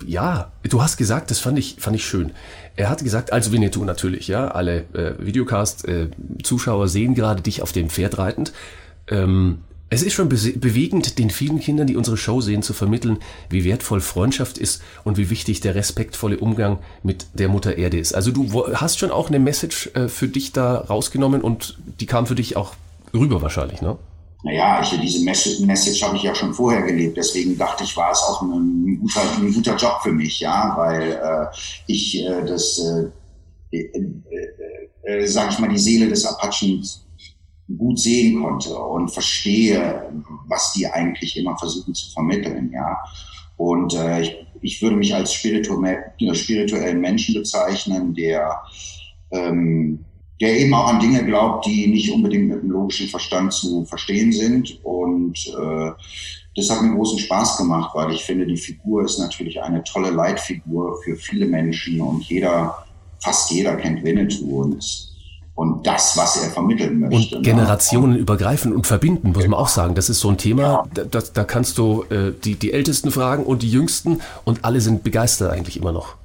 [0.05, 2.31] ja, du hast gesagt, das fand ich, fand ich schön.
[2.75, 7.71] Er hat gesagt, also Winnetou natürlich, ja, alle äh, Videocast-Zuschauer äh, sehen gerade dich auf
[7.71, 8.53] dem Pferd reitend.
[9.09, 13.63] Ähm, es ist schon bewegend, den vielen Kindern, die unsere Show sehen, zu vermitteln, wie
[13.63, 18.13] wertvoll Freundschaft ist und wie wichtig der respektvolle Umgang mit der Mutter Erde ist.
[18.15, 22.25] Also du hast schon auch eine Message äh, für dich da rausgenommen und die kam
[22.25, 22.73] für dich auch
[23.13, 23.97] rüber wahrscheinlich, ne?
[24.43, 28.11] Naja, ich, diese Message, Message habe ich ja schon vorher gelebt, deswegen dachte ich, war
[28.11, 31.55] es auch ein, guter, ein guter Job für mich, ja, weil äh,
[31.87, 32.79] ich äh, das,
[33.71, 34.11] äh, äh,
[35.03, 36.83] äh, sage ich mal, die Seele des Apachen
[37.77, 40.11] gut sehen konnte und verstehe,
[40.47, 42.97] was die eigentlich immer versuchen zu vermitteln, ja.
[43.57, 48.61] Und äh, ich, ich würde mich als spirituellen Menschen bezeichnen, der,
[49.31, 50.03] ähm,
[50.41, 54.31] der eben auch an Dinge glaubt, die nicht unbedingt mit dem logischen Verstand zu verstehen
[54.33, 54.83] sind.
[54.83, 55.91] Und äh,
[56.55, 60.11] das hat mir großen Spaß gemacht, weil ich finde, die Figur ist natürlich eine tolle
[60.11, 62.85] Leitfigur für viele Menschen und jeder,
[63.19, 65.14] fast jeder kennt Winnetou und
[65.55, 67.37] und das, was er vermitteln möchte.
[67.37, 67.49] Und ne?
[67.49, 69.95] Generationen übergreifen und verbinden, muss man auch sagen.
[69.95, 71.05] Das ist so ein Thema, ja.
[71.05, 75.03] da, da, kannst du äh, die, die Ältesten fragen und die Jüngsten und alle sind
[75.03, 76.15] begeistert eigentlich immer noch.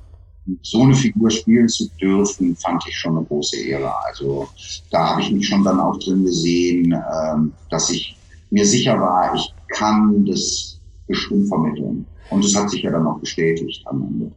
[0.62, 3.92] So eine Figur spielen zu dürfen, fand ich schon eine große Ehre.
[4.04, 4.48] Also
[4.90, 8.16] da habe ich mich schon dann auch drin gesehen, ähm, dass ich
[8.50, 12.04] mir sicher war, ich kann das bestimmt vermitteln.
[12.30, 14.32] Und das hat sich ja dann auch bestätigt am Ende.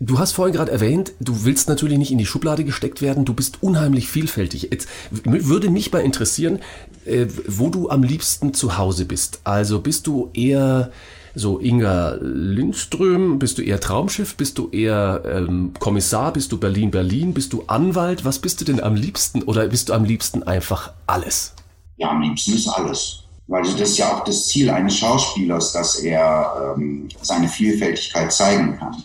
[0.00, 3.32] Du hast vorhin gerade erwähnt, du willst natürlich nicht in die Schublade gesteckt werden, du
[3.32, 4.68] bist unheimlich vielfältig.
[4.70, 6.58] Jetzt würde mich mal interessieren,
[7.06, 9.40] äh, wo du am liebsten zu Hause bist.
[9.44, 10.92] Also bist du eher
[11.34, 17.32] so Inga Lindström, bist du eher Traumschiff, bist du eher ähm, Kommissar, bist du Berlin-Berlin,
[17.32, 20.92] bist du Anwalt, was bist du denn am liebsten oder bist du am liebsten einfach
[21.06, 21.54] alles?
[21.96, 23.20] Ja, am liebsten ist alles.
[23.46, 28.78] Weil das ist ja auch das Ziel eines Schauspielers, dass er ähm, seine Vielfältigkeit zeigen
[28.78, 29.02] kann.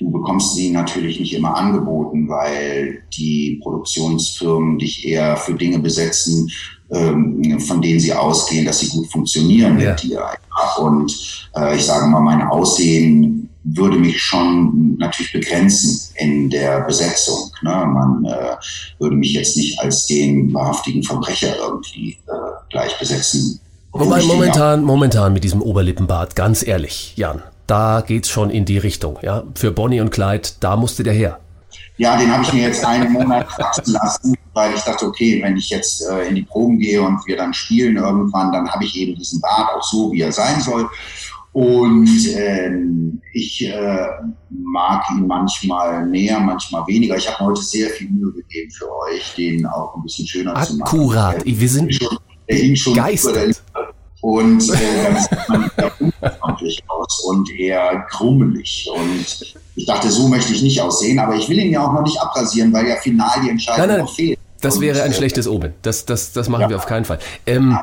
[0.00, 6.50] Du bekommst sie natürlich nicht immer angeboten, weil die Produktionsfirmen dich eher für Dinge besetzen,
[6.90, 9.90] ähm, von denen sie ausgehen, dass sie gut funktionieren ja.
[9.90, 10.24] mit dir.
[10.78, 17.50] Und äh, ich sage mal, mein Aussehen würde mich schon natürlich begrenzen in der Besetzung.
[17.60, 17.86] Ne?
[17.86, 18.56] Man äh,
[18.98, 22.32] würde mich jetzt nicht als den wahrhaftigen Verbrecher irgendwie äh,
[22.70, 23.60] gleich besetzen.
[23.92, 29.18] Wobei momentan, momentan mit diesem Oberlippenbart, ganz ehrlich, Jan, da geht's schon in die Richtung.
[29.22, 29.44] Ja?
[29.54, 31.38] Für Bonnie und Clyde, da musste der her.
[31.98, 35.56] Ja, den habe ich mir jetzt einen Monat wachsen lassen, weil ich dachte, okay, wenn
[35.56, 38.96] ich jetzt äh, in die Proben gehe und wir dann spielen irgendwann, dann habe ich
[38.96, 40.88] eben diesen Bart auch so, wie er sein soll.
[41.52, 44.06] Und ähm, ich äh,
[44.48, 47.16] mag ihn manchmal mehr, manchmal weniger.
[47.16, 50.68] Ich habe heute sehr viel Mühe gegeben für euch, den auch ein bisschen schöner Akkurat.
[50.68, 51.00] zu machen.
[51.00, 53.62] Akkurat, wir sind schon, begeistert.
[54.20, 55.70] Und äh, dann sieht man
[56.20, 58.88] unfreundlich aus und eher krummelig.
[58.94, 62.02] Und ich dachte, so möchte ich nicht aussehen, aber ich will ihn ja auch noch
[62.02, 64.00] nicht abrasieren, weil ja final die Entscheidung nein, nein.
[64.00, 64.38] noch fehlt.
[64.60, 65.72] Das Und, wäre ein äh, schlechtes Omen.
[65.82, 66.68] Das, das, das machen Ja.
[66.68, 67.18] wir auf keinen Fall.
[67.46, 67.78] Ähm,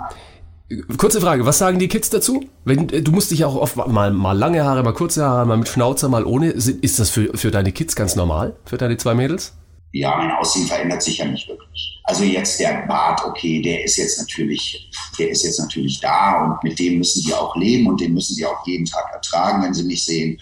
[0.97, 2.43] kurze Frage, was sagen die Kids dazu?
[2.65, 5.47] Wenn, äh, du musst dich ja auch oft mal, mal lange Haare, mal kurze Haare,
[5.47, 6.49] mal mit Schnauzer, mal ohne.
[6.51, 8.55] Ist das für, für deine Kids ganz normal?
[8.65, 9.53] Für deine zwei Mädels?
[9.93, 11.99] Ja, mein Aussehen verändert sich ja nicht wirklich.
[12.03, 16.63] Also jetzt der Bart, okay, der ist jetzt natürlich, der ist jetzt natürlich da und
[16.63, 19.73] mit dem müssen sie auch leben und den müssen sie auch jeden Tag ertragen, wenn
[19.73, 20.39] sie mich sehen.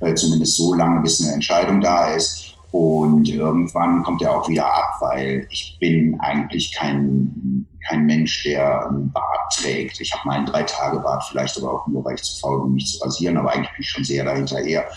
[0.00, 2.54] Äh, zumindest so lange, bis eine Entscheidung da ist.
[2.70, 8.86] Und irgendwann kommt er auch wieder ab, weil ich bin eigentlich kein, kein Mensch, der
[8.86, 10.00] einen Bart trägt.
[10.00, 12.86] Ich habe mal einen Drei-Tage-Bart, vielleicht aber auch nur, weil ich zu faul bin, mich
[12.86, 14.88] zu rasieren, aber eigentlich bin ich schon sehr dahinterher.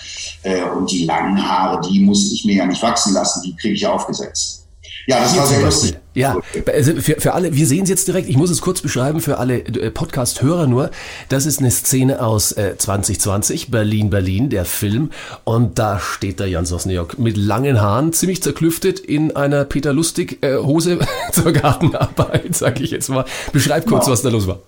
[0.43, 3.75] Äh, und die langen Haare, die muss ich mir ja nicht wachsen lassen, die kriege
[3.75, 4.60] ich aufgesetzt.
[5.07, 5.97] Ja, das war sehr lustig.
[6.13, 6.37] Ja,
[6.73, 9.37] also für, für alle, wir sehen es jetzt direkt, ich muss es kurz beschreiben für
[9.37, 10.91] alle äh, Podcast-Hörer nur.
[11.29, 15.11] Das ist eine Szene aus äh, 2020, Berlin, Berlin, der Film.
[15.45, 20.99] Und da steht der Jan Sosniok mit langen Haaren, ziemlich zerklüftet in einer Peter Lustig-Hose
[21.31, 23.25] zur Gartenarbeit, sag ich jetzt mal.
[23.53, 24.11] Beschreib kurz, Ja.
[24.13, 24.59] was da los war.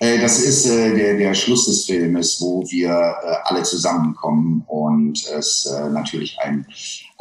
[0.00, 5.18] Äh, das ist äh, der, der Schluss des Filmes, wo wir äh, alle zusammenkommen und
[5.38, 6.66] es äh, natürlich ein,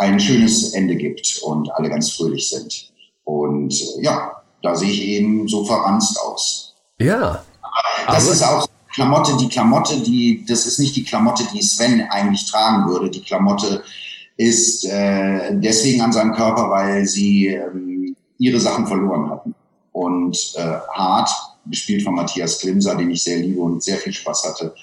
[0.02, 2.92] ein schönes Ende gibt und alle ganz fröhlich sind.
[3.24, 4.32] Und äh, ja,
[4.64, 6.74] da sehe ich eben so verranzt aus.
[7.00, 7.44] Ja.
[8.08, 12.02] Das Aber- ist auch Klamotte, die Klamotte, die, das ist nicht die Klamotte, die Sven
[12.10, 13.10] eigentlich tragen würde.
[13.10, 13.84] Die Klamotte
[14.36, 19.56] ist äh, deswegen an seinem Körper, weil sie ähm, ihre Sachen verloren hatten.
[19.94, 21.30] Und äh, Hart,
[21.68, 24.74] gespielt von Matthias Klimser, den ich sehr liebe und sehr viel Spaß hatte,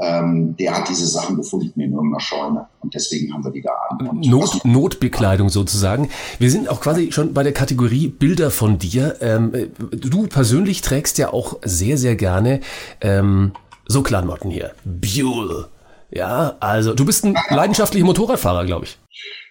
[0.00, 2.66] ähm, der hat diese Sachen gefunden in irgendeiner Scheune.
[2.80, 4.06] Und deswegen haben wir die da an.
[4.08, 6.10] Und Not, Notbekleidung sozusagen.
[6.38, 9.16] Wir sind auch quasi schon bei der Kategorie Bilder von dir.
[9.20, 12.60] Ähm, äh, du persönlich trägst ja auch sehr, sehr gerne
[13.00, 13.52] ähm,
[13.86, 14.72] so Klamotten hier.
[14.84, 15.66] Buell.
[16.10, 18.98] Ja, also du bist ein leidenschaftlicher Motorradfahrer, glaube ich.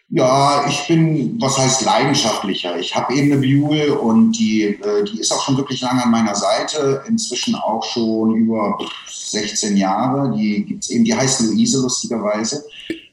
[0.09, 2.77] Ja, ich bin, was heißt leidenschaftlicher?
[2.79, 6.11] Ich habe eben eine Buell und die, äh, die ist auch schon wirklich lange an
[6.11, 10.35] meiner Seite, inzwischen auch schon über 16 Jahre.
[10.37, 12.63] Die gibt's eben, die heißt Luise lustigerweise.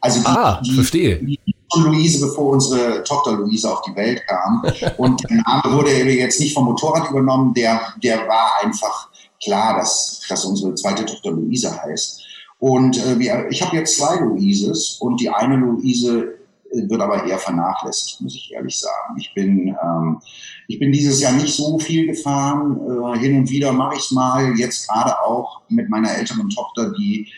[0.02, 1.18] Also die, Ah, die, verstehe.
[1.24, 1.38] die
[1.76, 4.62] Luise, bevor unsere Tochter Luise auf die Welt kam.
[4.98, 9.09] Und der Name wurde jetzt nicht vom Motorrad übernommen, der, der war einfach
[9.42, 12.20] klar, dass, dass unsere zweite Tochter Luise heißt.
[12.59, 16.35] Und äh, wir, ich habe jetzt zwei Luises und die eine Luise
[16.73, 19.17] wird aber eher vernachlässigt, muss ich ehrlich sagen.
[19.19, 20.21] Ich bin, ähm,
[20.69, 22.81] ich bin dieses Jahr nicht so viel gefahren.
[23.15, 24.55] Äh, hin und wieder mache ich es mal.
[24.57, 27.29] Jetzt gerade auch mit meiner älteren Tochter, die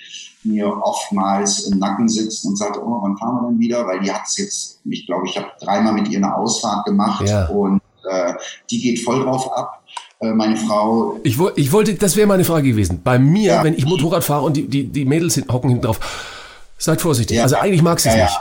[0.44, 3.86] mir oftmals im Nacken sitzt und sagt, oh, wann fahren wir denn wieder?
[3.86, 7.26] Weil die hat es jetzt, ich glaube, ich habe dreimal mit ihr eine Ausfahrt gemacht
[7.28, 7.46] Ja.
[7.46, 8.34] und äh,
[8.70, 9.82] die geht voll drauf ab.
[10.20, 13.00] Äh, meine Frau Ich, woll- ich wollte, das wäre meine Frage gewesen.
[13.02, 13.64] Bei mir, Ja.
[13.64, 15.98] wenn ich Motorrad fahre und die, die, die Mädels hocken hinten drauf,
[16.76, 17.38] seid vorsichtig.
[17.38, 17.44] Ja.
[17.44, 18.26] Also eigentlich mag sie es Ja, ja.
[18.26, 18.40] nicht.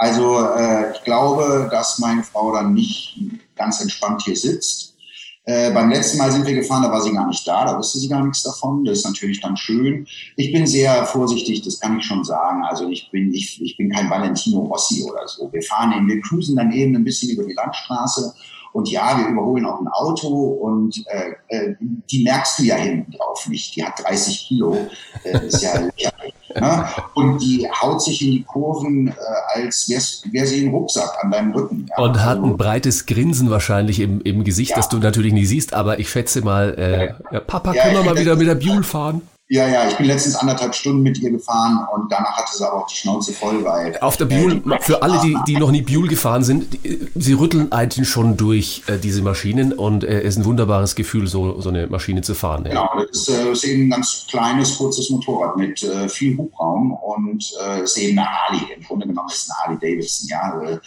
[0.00, 3.20] Also äh, ich glaube, dass meine Frau dann nicht
[3.54, 4.96] ganz entspannt hier sitzt.
[5.44, 7.98] Äh, beim letzten Mal sind wir gefahren, da war sie gar nicht da, da wusste
[7.98, 8.82] sie gar nichts davon.
[8.82, 10.06] Das ist natürlich dann schön.
[10.36, 12.64] Ich bin sehr vorsichtig, das kann ich schon sagen.
[12.64, 15.52] Also ich bin, ich, ich bin kein Valentino Rossi oder so.
[15.52, 18.32] Wir fahren eben, wir cruisen dann eben ein bisschen über die Landstraße.
[18.72, 23.12] Und ja, wir überholen auch ein Auto und äh, äh, die merkst du ja hinten
[23.12, 23.74] drauf nicht.
[23.76, 24.76] Die hat 30 Kilo,
[25.24, 26.34] äh, ist ja lächerlich.
[26.54, 26.84] Ne?
[27.14, 29.12] Und die haut sich in die Kurven, äh,
[29.54, 31.86] als wär's, wär sie ein Rucksack an deinem Rücken.
[31.90, 32.02] Ja?
[32.04, 34.76] Und hat Also, ein breites Grinsen wahrscheinlich im, im Gesicht, Ja.
[34.76, 38.18] das du natürlich nie siehst, aber ich schätze mal, äh, ja, Papa, können wir mal
[38.18, 39.22] wieder mit der Buell fahren?
[39.52, 42.82] Ja, ja, ich bin letztens anderthalb Stunden mit ihr gefahren und danach hatte sie aber
[42.82, 45.72] auch die Schnauze voll, weil Auf der äh, Buell, die- für alle, die, die noch
[45.72, 50.20] nie Buell gefahren sind, die, sie rütteln einen schon durch äh, diese Maschinen und äh,
[50.20, 52.64] es ist ein wunderbares Gefühl, so, so eine Maschine zu fahren.
[52.64, 52.70] Ja.
[52.70, 56.92] Genau, das ist, äh, ist eben ein ganz kleines, kurzes Motorrad mit äh, viel Hubraum
[56.92, 58.60] und äh, ist eben eine Harley.
[58.76, 60.78] Im Grunde genommen ist es eine Harley Davidson, ja.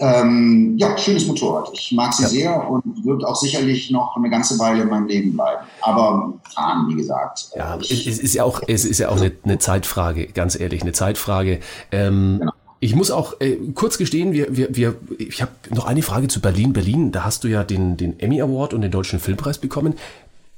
[0.00, 1.70] Äh, ähm, ja, schönes Motorrad.
[1.74, 2.28] Ich mag sie Ja.
[2.28, 5.66] sehr und wird auch sicherlich noch eine ganze Weile in meinem Leben bleiben.
[5.82, 7.50] Aber fahren, wie gesagt.
[7.54, 10.26] äh, Ja, es, ich, es ist ja auch, es ist ja auch eine, eine Zeitfrage,
[10.28, 11.60] ganz ehrlich, eine Zeitfrage.
[11.92, 12.52] Ähm, Genau.
[12.82, 16.40] Ich muss auch äh, kurz gestehen, wir, wir, wir, ich habe noch eine Frage zu
[16.40, 16.72] Berlin.
[16.72, 19.96] Berlin, da hast du ja den, den Emmy Award und den Deutschen Filmpreis bekommen.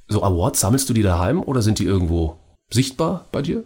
[0.06, 2.36] So Awards, sammelst du die daheim oder sind die irgendwo
[2.70, 3.64] sichtbar bei dir?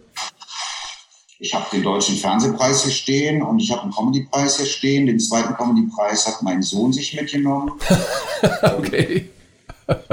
[1.39, 5.05] Ich habe den Deutschen Fernsehpreis hier stehen und ich habe einen Comedypreis hier stehen.
[5.05, 7.71] Den zweiten Comedypreis hat mein Sohn sich mitgenommen.
[8.77, 9.29] Okay.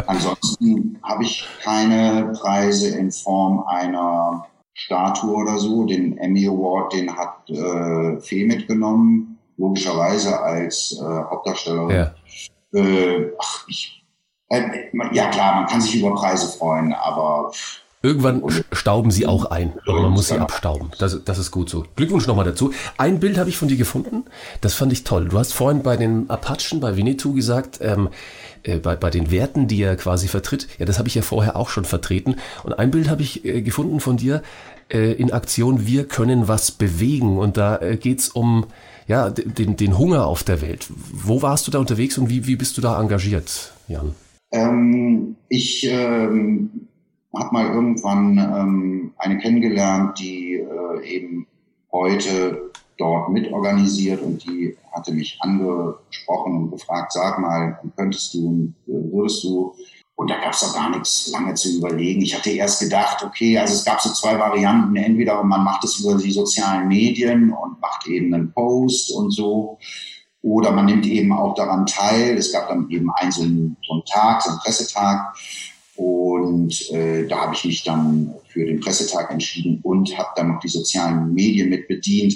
[0.07, 5.85] Ansonsten habe ich keine Preise in Form einer Statue oder so.
[5.85, 11.91] Den Emmy Award, den hat äh, Fee mitgenommen, logischerweise als äh, Hauptdarstellerin.
[11.91, 12.15] Ja.
[12.81, 14.05] Äh, ach, ich,
[14.49, 14.63] äh,
[15.13, 17.53] ja klar, man kann sich über Preise freuen, aber
[18.05, 20.91] Irgendwann stauben sie auch ein, aber man muss sie abstauben.
[20.99, 21.87] Das, das ist gut so.
[21.97, 22.71] Glückwunsch nochmal dazu.
[22.99, 24.25] Ein Bild habe ich von dir gefunden,
[24.61, 25.29] das fand ich toll.
[25.31, 28.11] Du hast vorhin bei den Apachen, bei Winnetou gesagt, ähm,
[28.63, 31.57] äh, bei, bei den Werten, die er quasi vertritt, ja, das habe ich ja vorher
[31.57, 32.37] auch schon vertreten.
[32.63, 34.43] Und ein Bild habe ich äh, gefunden von dir
[34.93, 37.39] äh, in Aktion Wir können was bewegen.
[37.39, 38.67] Und da äh, geht's um
[39.07, 40.89] ja, den, den Hunger auf der Welt.
[40.91, 44.15] Wo warst du da unterwegs und wie, wie bist du da engagiert, Jan?
[44.53, 46.89] Ähm, ich ähm,
[47.39, 51.47] habe mal irgendwann ähm, eine kennengelernt, die äh, eben
[51.93, 59.43] heute dort mitorganisiert und die hatte mich angesprochen und gefragt, sag mal, könntest du, würdest
[59.45, 59.75] du,
[60.17, 62.23] und da gab es doch gar nichts lange zu überlegen.
[62.23, 64.95] Ich hatte erst gedacht, okay, also es gab so zwei Varianten.
[64.95, 69.79] Entweder man macht es über die sozialen Medien und macht eben einen Post und so.
[70.43, 72.37] Oder man nimmt eben auch daran teil.
[72.37, 75.35] Es gab dann eben einen, so einen Tag, so einen Pressetag.
[75.97, 80.61] Und äh, da habe ich mich dann für den Pressetag entschieden und habe dann noch
[80.61, 82.35] die sozialen Medien mit bedient.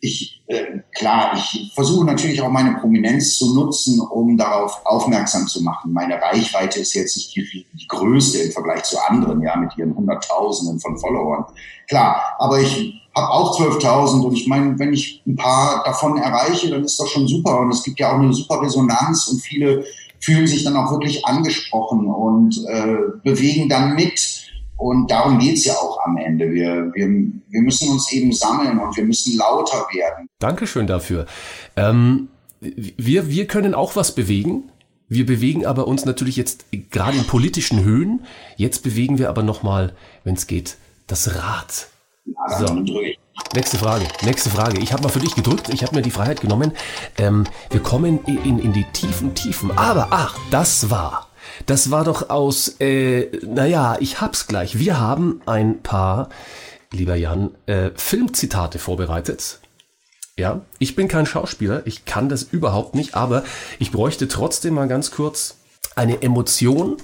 [0.00, 5.62] Ich, äh, klar, ich versuche natürlich auch meine Prominenz zu nutzen, um darauf aufmerksam zu
[5.62, 5.92] machen.
[5.92, 9.94] Meine Reichweite ist jetzt nicht die, die größte im Vergleich zu anderen, ja, mit ihren
[9.94, 11.44] Hunderttausenden von Followern.
[11.88, 16.70] Klar, aber ich habe auch 12.000 und ich meine, wenn ich ein paar davon erreiche,
[16.70, 17.60] dann ist das schon super.
[17.60, 19.84] Und es gibt ja auch eine super Resonanz und viele
[20.26, 24.42] fühlen sich dann auch wirklich angesprochen und äh, bewegen dann mit.
[24.76, 26.50] Und darum geht's ja auch am Ende.
[26.50, 30.28] Wir, wir, wir müssen uns eben sammeln und wir müssen lauter werden.
[30.40, 31.26] Dankeschön dafür.
[31.76, 32.28] Ähm,
[32.60, 34.64] wir, wir können auch was bewegen.
[35.08, 38.24] Wir bewegen aber uns natürlich jetzt gerade in politischen Höhen.
[38.56, 41.86] Jetzt bewegen wir aber nochmal, wenn es geht, das Rad.
[42.24, 42.66] Ja, So.
[42.66, 43.18] dann drücke ich.
[43.54, 44.80] Nächste Frage, nächste Frage.
[44.80, 46.72] Ich habe mal für dich gedrückt, ich habe mir die Freiheit genommen.
[47.18, 49.76] Ähm, wir kommen in, in, die tiefen Tiefen.
[49.76, 51.28] Aber ach, das war,
[51.66, 54.78] das war doch aus, äh, naja, ich hab's gleich.
[54.78, 56.30] Wir haben ein paar,
[56.92, 59.60] lieber Jan, äh, Filmzitate vorbereitet.
[60.38, 63.42] Ja, ich bin kein Schauspieler, ich kann das überhaupt nicht, aber
[63.78, 65.56] ich bräuchte trotzdem mal ganz kurz
[65.94, 66.98] eine Emotion,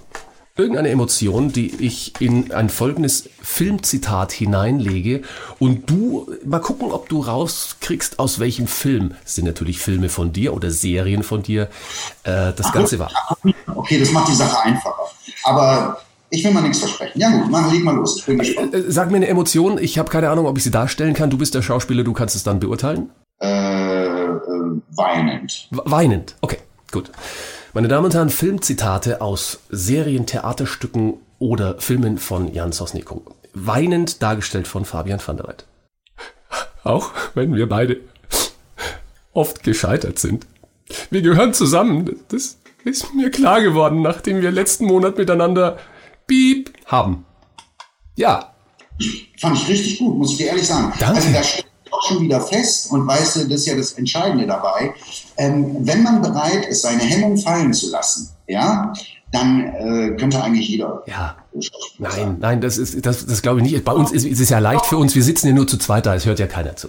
[0.63, 5.23] irgendeine Emotion, die ich in ein folgendes Filmzitat hineinlege
[5.59, 10.33] und du mal gucken, ob du rauskriegst, aus welchem Film, es sind natürlich Filme von
[10.33, 11.69] dir oder Serien von dir,
[12.23, 13.11] äh, das Ganze war.
[13.75, 14.95] Okay, das macht die Sache einfacher.
[15.45, 15.99] Aber
[16.31, 17.21] ich will mal nichts versprechen.
[17.21, 18.19] Ja gut, mach, leg mal los.
[18.19, 18.75] Ich bin gespannt.
[18.75, 21.29] Äh, Sag mir eine Emotion, ich habe keine Ahnung, ob ich sie darstellen kann.
[21.29, 23.11] Du bist der Schauspieler, du kannst es dann beurteilen.
[23.41, 24.39] Äh, äh,
[24.97, 25.69] weinend.
[25.71, 26.37] Weinend.
[26.41, 26.59] Okay,
[26.91, 27.11] gut.
[27.75, 33.23] Meine Damen und Herren, Filmzitate aus Serien, Theaterstücken oder Filmen von Jan Sosnico.
[33.55, 35.65] Weinend dargestellt von Fabian van der Weydt.
[36.85, 38.01] Auch wenn wir beide
[39.33, 40.47] oft gescheitert sind.
[41.11, 42.17] Wir gehören zusammen.
[42.29, 45.79] Das ist mir klar geworden, nachdem wir letzten Monat miteinander
[46.27, 47.25] Piep haben.
[48.17, 48.53] Ja,
[49.41, 50.93] Fand ich richtig gut, muss ich dir ehrlich sagen.
[50.99, 51.17] Danke.
[51.17, 54.47] Also da steht auch schon wieder fest und weißt du, das ist ja das Entscheidende
[54.47, 54.95] dabei.
[55.37, 58.93] Ähm, wenn man bereit ist, seine Hemmung fallen zu lassen, ja,
[59.31, 61.37] dann äh, könnte eigentlich jeder ja.
[61.99, 63.85] Nein, nein, das ist, das, das glaube ich nicht.
[63.85, 65.15] Bei uns ist, ist es ja leicht für uns.
[65.15, 66.15] Wir sitzen ja nur zu zweit da.
[66.15, 66.89] Es hört ja keiner zu.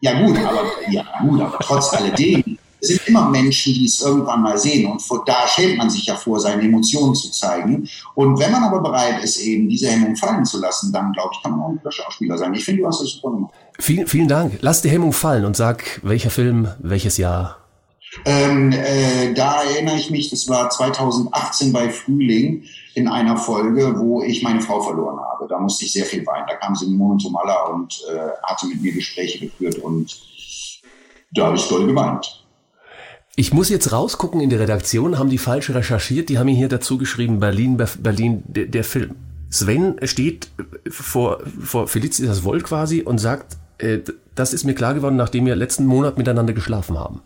[0.00, 4.42] Ja gut, aber ja gut, aber trotz alledem es sind immer Menschen, die es irgendwann
[4.42, 7.88] mal sehen und vor, da schämt man sich ja vor, seine Emotionen zu zeigen.
[8.16, 11.42] Und wenn man aber bereit ist, eben diese Hemmung fallen zu lassen, dann glaube ich,
[11.42, 12.52] kann man auch ein guter Schauspieler sein.
[12.54, 13.54] Ich finde, du hast das super gemacht.
[13.78, 14.58] Vielen, vielen Dank.
[14.62, 17.58] Lass die Hemmung fallen und sag, welcher Film, welches Jahr.
[18.24, 22.64] Ähm, äh, da erinnere ich mich, das war 2018 bei Frühling
[22.94, 25.46] in einer Folge, wo ich meine Frau verloren habe.
[25.48, 26.46] Da musste ich sehr viel weinen.
[26.48, 30.20] Da kam Simone Tomalla und äh, hatte mit mir Gespräche geführt und
[31.30, 32.41] da habe ich doll geweint.
[33.34, 36.68] Ich muss jetzt rausgucken in die Redaktion, haben die falsch recherchiert, die haben mir hier
[36.68, 39.14] dazu geschrieben, Berlin, Berlin, der, der Film.
[39.48, 40.48] Sven steht
[40.90, 44.00] vor, vor Felicitas Woll quasi und sagt, äh,
[44.34, 47.22] das ist mir klar geworden, nachdem wir letzten Monat miteinander geschlafen haben.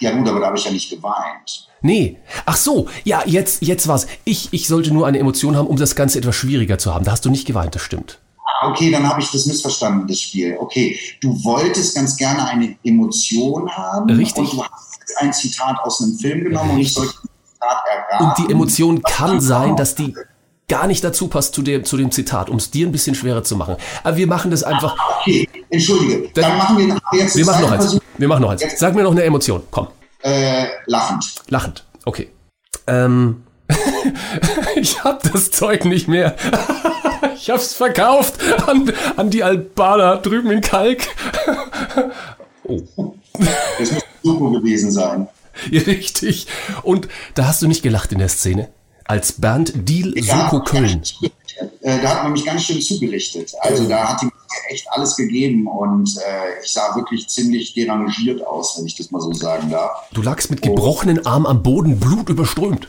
[0.00, 1.68] Ja gut, aber da habe ich ja nicht geweint.
[1.82, 2.18] Nee.
[2.46, 4.06] Ach so, ja, jetzt, jetzt war's.
[4.24, 7.04] Ich, ich sollte nur eine Emotion haben, um das Ganze etwas schwieriger zu haben.
[7.04, 8.18] Da hast du nicht geweint, das stimmt.
[8.62, 10.56] Ah, Okay, dann habe ich das missverstanden, das Spiel.
[10.58, 14.08] Okay, du wolltest ganz gerne eine Emotion haben.
[14.10, 14.38] Richtig.
[14.38, 18.24] Und du hast ein Zitat aus einem Film genommen und ich sollte Zitat erraten.
[18.26, 20.14] Und die Emotion kann sein, dass die
[20.68, 23.42] gar nicht dazu passt zu dem, zu dem Zitat, um es dir ein bisschen schwerer
[23.42, 23.76] zu machen.
[24.04, 24.96] Aber wir machen das einfach.
[25.20, 26.30] Okay, entschuldige.
[26.34, 27.84] Dann, Dann- machen wir jetzt Wir machen noch eins.
[27.84, 28.00] Versuch.
[28.16, 28.64] Wir machen noch eins.
[28.76, 29.62] Sag mir noch eine Emotion.
[29.70, 29.88] Komm.
[30.22, 31.34] Äh, lachend.
[31.48, 31.84] Lachend.
[32.04, 32.30] Okay.
[32.86, 33.42] Ähm.
[34.76, 36.36] ich hab das Zeug nicht mehr.
[37.36, 38.34] ich hab's verkauft
[38.66, 41.06] an, an die Albaner drüben in Kalk.
[43.78, 45.28] Das muss Suko gewesen sein.
[45.72, 46.46] Richtig.
[46.82, 48.68] Und da hast du nicht gelacht in der Szene.
[49.06, 51.02] als Bernd Diel Ja, Soko Köln.
[51.82, 53.52] Äh, da hat man mich ganz schön zugerichtet.
[53.60, 54.28] Also da hat die
[54.72, 59.20] echt alles gegeben und äh, ich sah wirklich ziemlich derangiert aus, wenn ich das mal
[59.20, 60.08] so sagen darf.
[60.12, 62.88] Du lagst mit gebrochenen Arm am Boden, Blut überströmt.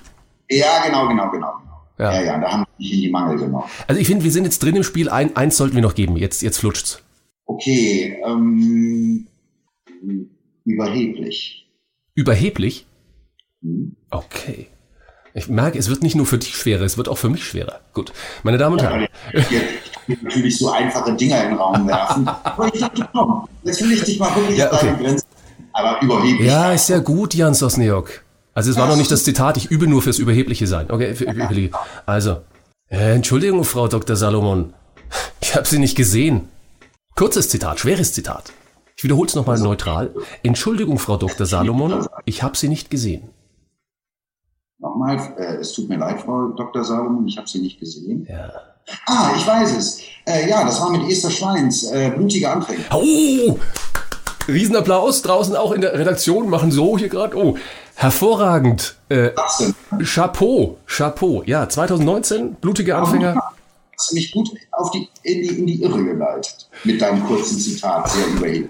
[0.49, 1.51] Ja, genau, genau, genau.
[1.97, 2.13] Ja.
[2.13, 3.65] Ja, ja, da haben die in die Mangel genommen.
[3.87, 5.09] Also ich finde, wir sind jetzt drin im Spiel.
[5.09, 6.17] Ein, eins sollten wir noch geben.
[6.17, 6.99] Jetzt, jetzt flutscht's.
[7.45, 9.00] Okay, ähm,
[10.65, 11.67] überheblich.
[12.13, 12.85] Überheblich?
[13.61, 13.95] Hm.
[14.09, 14.67] Okay.
[15.33, 17.79] Ich merke, es wird nicht nur für dich schwerer, es wird auch für mich schwerer.
[17.93, 18.11] Gut.
[18.43, 19.07] Meine Damen und Herren.
[20.07, 22.27] Jetzt natürlich so einfache Dinger in den Raum werfen.
[22.27, 24.93] Aber ich dachte, komm, jetzt will ich dich mal wirklich Ja, okay.
[24.99, 25.27] Grenzen.
[25.73, 26.47] Aber überheblich.
[26.47, 28.23] Ja, ist ja gut, Jan Sosniok.
[28.53, 30.91] Also es war noch nicht das Zitat, ich übe nur fürs Überhebliche sein.
[30.91, 31.71] Okay, für Überhebliche.
[32.05, 32.41] Also,
[32.89, 34.17] äh, Entschuldigung, Frau Dr.
[34.17, 34.73] Salomon.
[35.39, 36.49] Ich habe Sie nicht gesehen.
[37.15, 38.51] Kurzes Zitat, schweres Zitat.
[39.01, 40.13] Ich wiederhole es nochmal neutral.
[40.43, 41.47] Entschuldigung, Frau Dr.
[41.47, 43.31] Salomon, ich habe Sie nicht gesehen.
[44.77, 46.83] Nochmal, äh, es tut mir leid, Frau Dr.
[46.83, 48.27] Salomon, ich habe Sie nicht gesehen.
[48.29, 48.51] Ja.
[49.07, 50.01] Ah, ich weiß es.
[50.27, 52.81] Äh, ja, das war mit Esther Schweins, äh, blutige Anfänge.
[52.93, 53.57] Oh!
[54.47, 57.35] Riesenapplaus draußen auch in der Redaktion, machen so hier gerade.
[57.35, 57.57] Oh,
[57.95, 58.97] hervorragend.
[59.09, 59.31] Äh?
[60.03, 61.41] Chapeau, Chapeau.
[61.47, 63.33] Ja, 2019, blutige Anfänger.
[63.97, 67.57] Hast du mich gut auf die, in, die, in die Irre geleitet mit deinem kurzen
[67.57, 68.69] Zitat, sehr überheblich.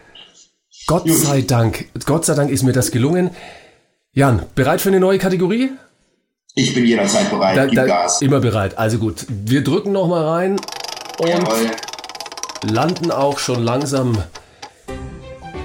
[0.92, 3.30] Gott sei Dank, Gott sei Dank ist mir das gelungen.
[4.12, 5.72] Jan, bereit für eine neue Kategorie?
[6.54, 8.22] Ich bin jederzeit bereit, Da, gib da, Gas.
[8.22, 8.78] immer bereit.
[8.78, 10.60] Also gut, wir drücken noch mal rein
[11.18, 11.72] und Jawohl.
[12.70, 14.18] landen auch schon langsam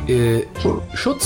[0.06, 0.42] äh,
[0.94, 1.20] Schon.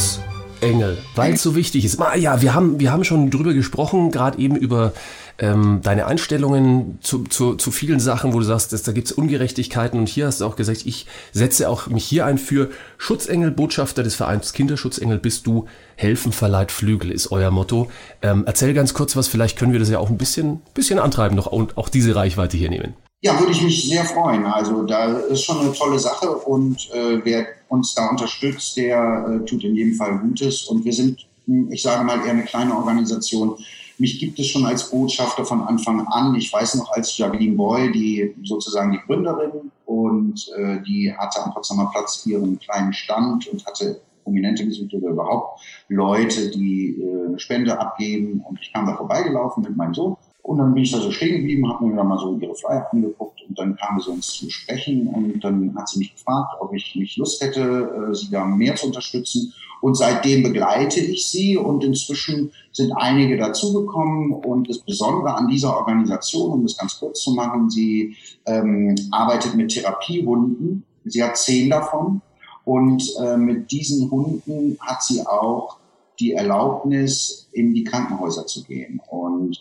[0.61, 2.01] Schutzengel, weil es so wichtig ist.
[2.01, 4.93] Ah, ja, wir haben, wir haben schon drüber gesprochen, gerade eben über
[5.39, 9.13] ähm, deine Einstellungen zu, zu, zu vielen Sachen, wo du sagst, dass, da gibt es
[9.13, 9.99] Ungerechtigkeiten.
[9.99, 14.03] Und hier hast du auch gesagt, ich setze auch mich hier ein für Schutzengel, Botschafter
[14.03, 15.67] des Vereins Kinderschutzengel bist du.
[15.97, 17.91] Helfen verleiht Flügel ist euer Motto.
[18.23, 21.37] Ähm, erzähl ganz kurz was, vielleicht können wir das ja auch ein bisschen, bisschen antreiben
[21.37, 22.95] noch und auch diese Reichweite hier nehmen.
[23.23, 24.47] Ja, würde ich mich sehr freuen.
[24.47, 29.45] Also da ist schon eine tolle Sache und äh, wer uns da unterstützt, der äh,
[29.45, 30.64] tut in jedem Fall Gutes.
[30.64, 33.57] Und wir sind, hm, ich sage mal, eher eine kleine Organisation.
[33.99, 36.35] Mich gibt es schon als Botschafter von Anfang an.
[36.35, 41.53] Ich weiß noch als Jacqueline Boy, die sozusagen die Gründerin und äh, die hatte am
[41.53, 47.39] Potsdamer Platz ihren kleinen Stand und hatte Prominente gesucht oder überhaupt Leute, die äh, eine
[47.39, 48.43] Spende abgeben.
[48.49, 50.16] Und ich kam da vorbeigelaufen mit meinem Sohn.
[50.43, 52.86] Und dann bin ich da so stehen geblieben, habe mir dann mal so ihre Flyer
[52.93, 56.72] angeguckt und dann kam sie uns zu sprechen und dann hat sie mich gefragt, ob
[56.74, 59.53] ich nicht Lust hätte, äh, sie da mehr zu unterstützen.
[59.80, 65.76] Und seitdem begleite ich sie und inzwischen sind einige dazugekommen und das Besondere an dieser
[65.76, 68.16] Organisation, um das ganz kurz zu machen, sie
[68.47, 70.84] ähm, arbeitet mit Therapiehunden.
[71.05, 72.20] Sie hat zehn davon
[72.64, 75.78] und äh, mit diesen Hunden hat sie auch
[76.18, 79.01] die Erlaubnis, in die Krankenhäuser zu gehen.
[79.09, 79.59] Und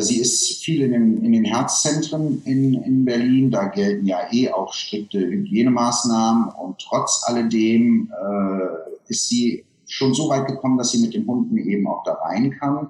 [0.00, 3.50] Sie ist viel in den, in den Herzzentren in, in Berlin.
[3.50, 6.48] Da gelten ja eh auch strikte Hygienemaßnahmen.
[6.48, 11.58] Und trotz alledem äh, ist sie schon so weit gekommen, dass sie mit den Hunden
[11.58, 12.88] eben auch da rein kann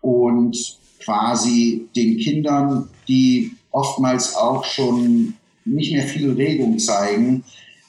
[0.00, 7.44] und quasi den Kindern, die oftmals auch schon nicht mehr viel Regung zeigen,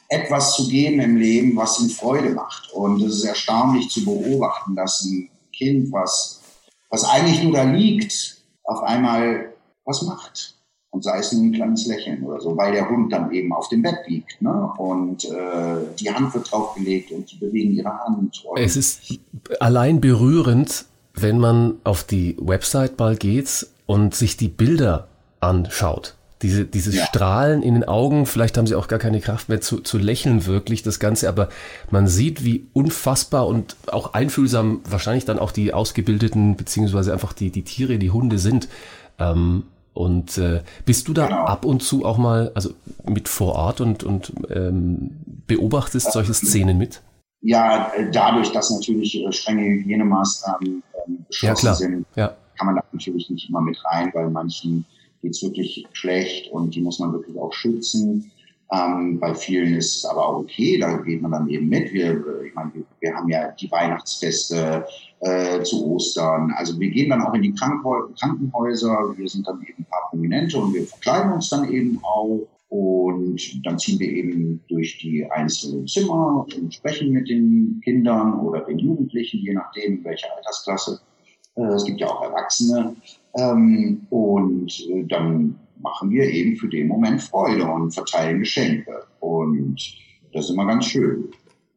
[0.07, 2.71] etwas zu geben im Leben, was ihnen Freude macht.
[2.73, 6.41] Und es ist erstaunlich zu beobachten, dass ein Kind, was,
[6.95, 10.55] was eigentlich nur da liegt, auf einmal was macht.
[10.91, 13.81] Und sei es ein kleines Lächeln oder so, weil der Hund dann eben auf dem
[13.81, 14.41] Bett liegt.
[14.41, 14.71] Ne?
[14.77, 18.45] Und äh, die Hand wird draufgelegt und die bewegen ihre Hand.
[18.55, 19.19] Es ist
[19.59, 25.09] allein berührend, wenn man auf die Website mal geht und sich die Bilder
[25.41, 26.14] anschaut.
[26.41, 27.05] Diese, dieses Ja.
[27.05, 30.45] Strahlen in den Augen, vielleicht haben sie auch gar keine Kraft mehr zu, zu lächeln
[30.45, 31.47] wirklich, das Ganze, aber
[31.91, 37.51] man sieht, wie unfassbar und auch einfühlsam wahrscheinlich dann auch die ausgebildeten, beziehungsweise einfach die,
[37.51, 38.67] die Tiere, die Hunde sind.
[39.17, 39.63] Ähm,
[39.93, 41.45] und äh, bist du da Genau.
[41.45, 42.71] ab und zu auch mal also
[43.07, 45.11] mit vor Ort und, und ähm,
[45.47, 47.01] beobachtest solche Szenen mit?
[47.41, 52.35] ja, dadurch, dass natürlich äh, strenge Hygienemaßnahmen ähm, beschlossen Ja, sind, Ja.
[52.57, 54.83] kann man da natürlich nicht immer mit rein, weil manchen
[55.25, 58.31] geht's wirklich schlecht und die muss man wirklich auch schützen.
[58.71, 61.93] Ähm, bei vielen ist es aber auch okay, da geht man dann eben mit.
[61.93, 64.85] Wir, äh, ich meine, wir, wir haben ja die Weihnachtsfeste
[65.19, 66.51] äh, zu Ostern.
[66.55, 69.13] Also wir gehen dann auch in die Krankenhäu Krankenhäuser.
[69.17, 72.47] Wir sind dann eben ein paar Prominente und wir verkleiden uns dann eben auch.
[72.69, 78.61] Und dann ziehen wir eben durch die einzelnen Zimmer und sprechen mit den Kindern oder
[78.61, 80.99] den Jugendlichen, je nachdem, welche Altersklasse.
[81.55, 82.95] Äh, Es gibt ja auch Erwachsene.
[83.35, 89.03] Ähm, Und äh, dann machen wir eben für den Moment Freude und verteilen Geschenke.
[89.19, 89.75] Und
[90.33, 91.25] das ist immer ganz schön.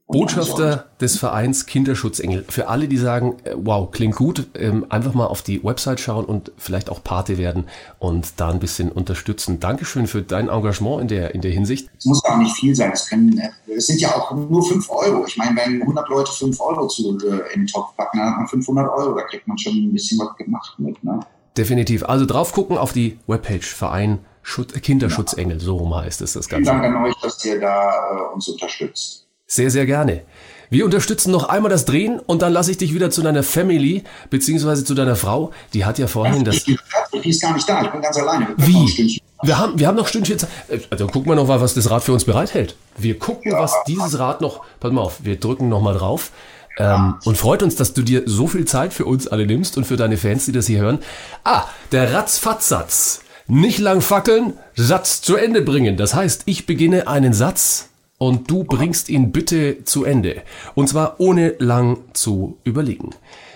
[0.07, 2.45] Und Botschafter des Vereins Kinderschutzengel.
[2.49, 6.25] Für alle, die sagen, äh, wow, klingt gut, ähm, einfach mal auf die Website schauen
[6.25, 7.67] und vielleicht auch Pate werden
[7.99, 9.61] und da ein bisschen unterstützen.
[9.61, 11.89] Dankeschön für dein Engagement in der, in der Hinsicht.
[11.99, 12.91] Es muss auch nicht viel sein.
[12.93, 15.25] Es, können, äh, es sind ja auch nur 5 Euro.
[15.27, 18.37] Ich meine, wenn 100 Leute 5 Euro zu, äh, in den Topf packen, dann hat
[18.39, 19.15] man 500 Euro.
[19.15, 21.03] Da kriegt man schon ein bisschen was gemacht mit.
[21.05, 21.21] Ne?
[21.57, 22.05] Definitiv.
[22.05, 26.65] Also drauf gucken auf die Webpage Verein Schutz, Kinderschutzengel, so rum heißt es das Vielen
[26.65, 26.81] Ganze.
[26.81, 29.27] Dank an euch, dass ihr da äh, uns unterstützt.
[29.47, 30.23] Sehr, sehr gerne.
[30.71, 34.05] Wir unterstützen noch einmal das Drehen und dann lasse ich dich wieder zu deiner Family,
[34.29, 35.53] beziehungsweise zu deiner Frau.
[35.73, 36.65] Die hat ja vorhin das.
[36.65, 36.79] Die
[37.25, 37.83] ist gar nicht da.
[37.83, 38.49] Ich bin ganz alleine.
[38.57, 39.23] Wir Wie?
[39.43, 40.51] Wir haben, wir haben noch Stündchen Zeit.
[40.69, 42.75] Äh, Dann gucken wir noch mal, was das Rad für uns bereithält.
[42.97, 44.63] Wir gucken, was dieses Rad noch.
[44.81, 46.33] Pass mal auf, wir drücken noch mal drauf.
[46.77, 49.85] Ähm, und freut uns, dass du dir so viel Zeit für uns alle nimmst und
[49.85, 50.99] für deine Fans, die das hier hören.
[51.45, 53.21] Ah, der Ratzfatz-Satz.
[53.47, 55.97] Nicht lang fackeln, Satz zu Ende bringen.
[55.97, 57.89] Das heißt, ich beginne einen Satz
[58.19, 60.43] und du bringst ihn bitte zu Ende.
[60.75, 63.11] Und zwar ohne lang zu überlegen.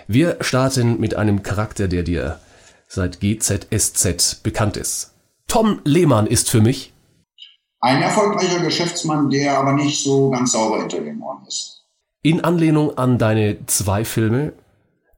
[0.08, 2.38] Wir starten mit einem Charakter, der dir
[2.88, 5.14] seit GZSZ bekannt ist.
[5.48, 6.92] Tom Lehmann ist für mich
[7.80, 11.84] Ein erfolgreicher Geschäftsmann, der aber nicht so ganz sauber hinter den Ohren ist.
[12.22, 14.52] in Anlehnung an deine zwei Filme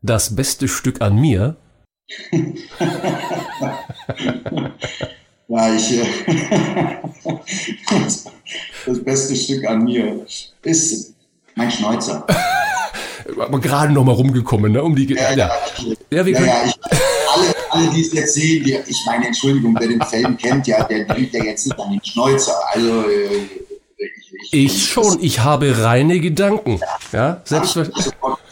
[0.01, 1.57] das beste Stück an mir.
[5.49, 6.05] Ja, ich, äh,
[8.87, 10.25] das beste Stück an mir
[10.63, 11.15] ist
[11.55, 12.27] mein Schnäuzer.
[13.41, 14.83] Aber gerade noch mal rumgekommen, ne?
[14.83, 15.15] Um die.
[15.15, 15.51] Ja, ja.
[16.11, 16.75] ja wir Ja, können, ja, ich,
[17.35, 20.85] alle, alle, die es jetzt sehen, die, ich meine, Entschuldigung, wer den Film kennt, ja,
[20.85, 22.55] der denkt ja jetzt nicht an den Schnäuzer.
[22.73, 23.47] Also, äh,
[24.51, 25.19] ich, ich schon.
[25.23, 26.81] Ich habe reine Gedanken.
[27.13, 28.07] Ja, selbstverständlich.
[28.07, 28.39] Sofort-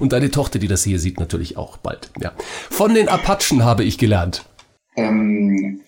[0.00, 2.10] Und deine Tochter, die das hier sieht, natürlich auch bald.
[2.20, 2.32] Ja.
[2.70, 4.44] Von den Apachen habe ich gelernt.
[4.96, 5.80] Ähm,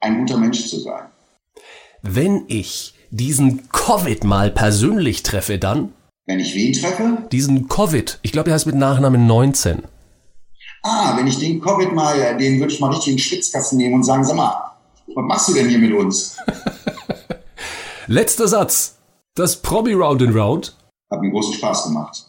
[0.00, 1.06] ein guter Mensch zu sein.
[2.02, 5.92] Wenn ich diesen Covid mal persönlich treffe, dann
[6.26, 8.18] Wenn ich wen treffe, diesen Covid.
[8.22, 9.82] Ich glaube, er heißt mit Nachnamen 19.
[10.84, 13.94] ah, wenn ich den Covid mal, den würde ich mal richtig in den Schwitzkasten nehmen
[13.94, 14.76] und sagen, sag mal,
[15.14, 16.36] was machst du denn hier mit uns?
[18.06, 18.96] Letzter Satz.
[19.34, 20.76] Das Promi Round and Round
[21.10, 22.24] Hat mir großen Spaß gemacht.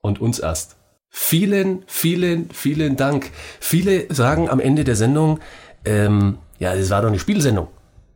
[0.00, 0.76] und uns erst.
[1.08, 3.30] Vielen, vielen, vielen Dank.
[3.60, 5.40] Viele sagen am Ende der Sendung,
[5.84, 7.68] ähm, ja, das war doch eine Spielsendung.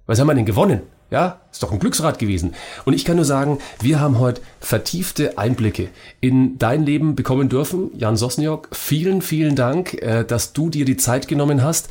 [0.06, 0.82] Was haben wir denn gewonnen?
[1.10, 2.54] Ja, ist doch ein Glücksrad gewesen.
[2.84, 5.88] Und ich kann nur sagen, wir haben heute vertiefte Einblicke
[6.20, 7.90] in dein Leben bekommen dürfen.
[7.96, 11.88] Jan Sosniok, vielen, vielen Dank, äh, dass du dir die Zeit genommen hast.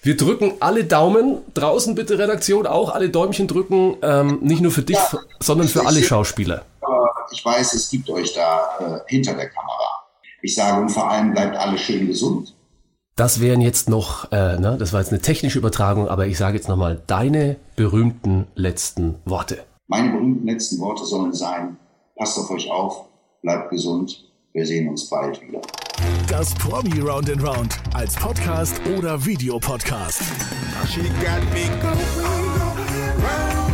[0.00, 1.38] Wir drücken alle Daumen.
[1.52, 3.96] Draußen bitte Redaktion auch alle Däumchen drücken.
[4.02, 4.98] Ähm, nicht nur für dich,
[5.40, 6.64] sondern für alle Schauspieler.
[7.30, 10.04] Ich weiß, es gibt euch da äh, hinter der Kamera.
[10.40, 12.53] Ich sage und vor allem bleibt alle schön gesund.
[13.16, 16.56] Das wären jetzt noch, äh, ne, das war jetzt eine technische Übertragung, aber ich sage
[16.56, 19.64] jetzt nochmal deine berühmten letzten Worte.
[19.86, 21.76] Meine berühmten letzten Worte sollen sein,
[22.16, 23.04] passt auf euch auf,
[23.40, 25.60] bleibt gesund, wir sehen uns bald wieder.
[26.28, 30.22] Das Promi Round and Round als Podcast oder Videopodcast.
[30.88, 32.00] She got me going
[33.22, 33.73] round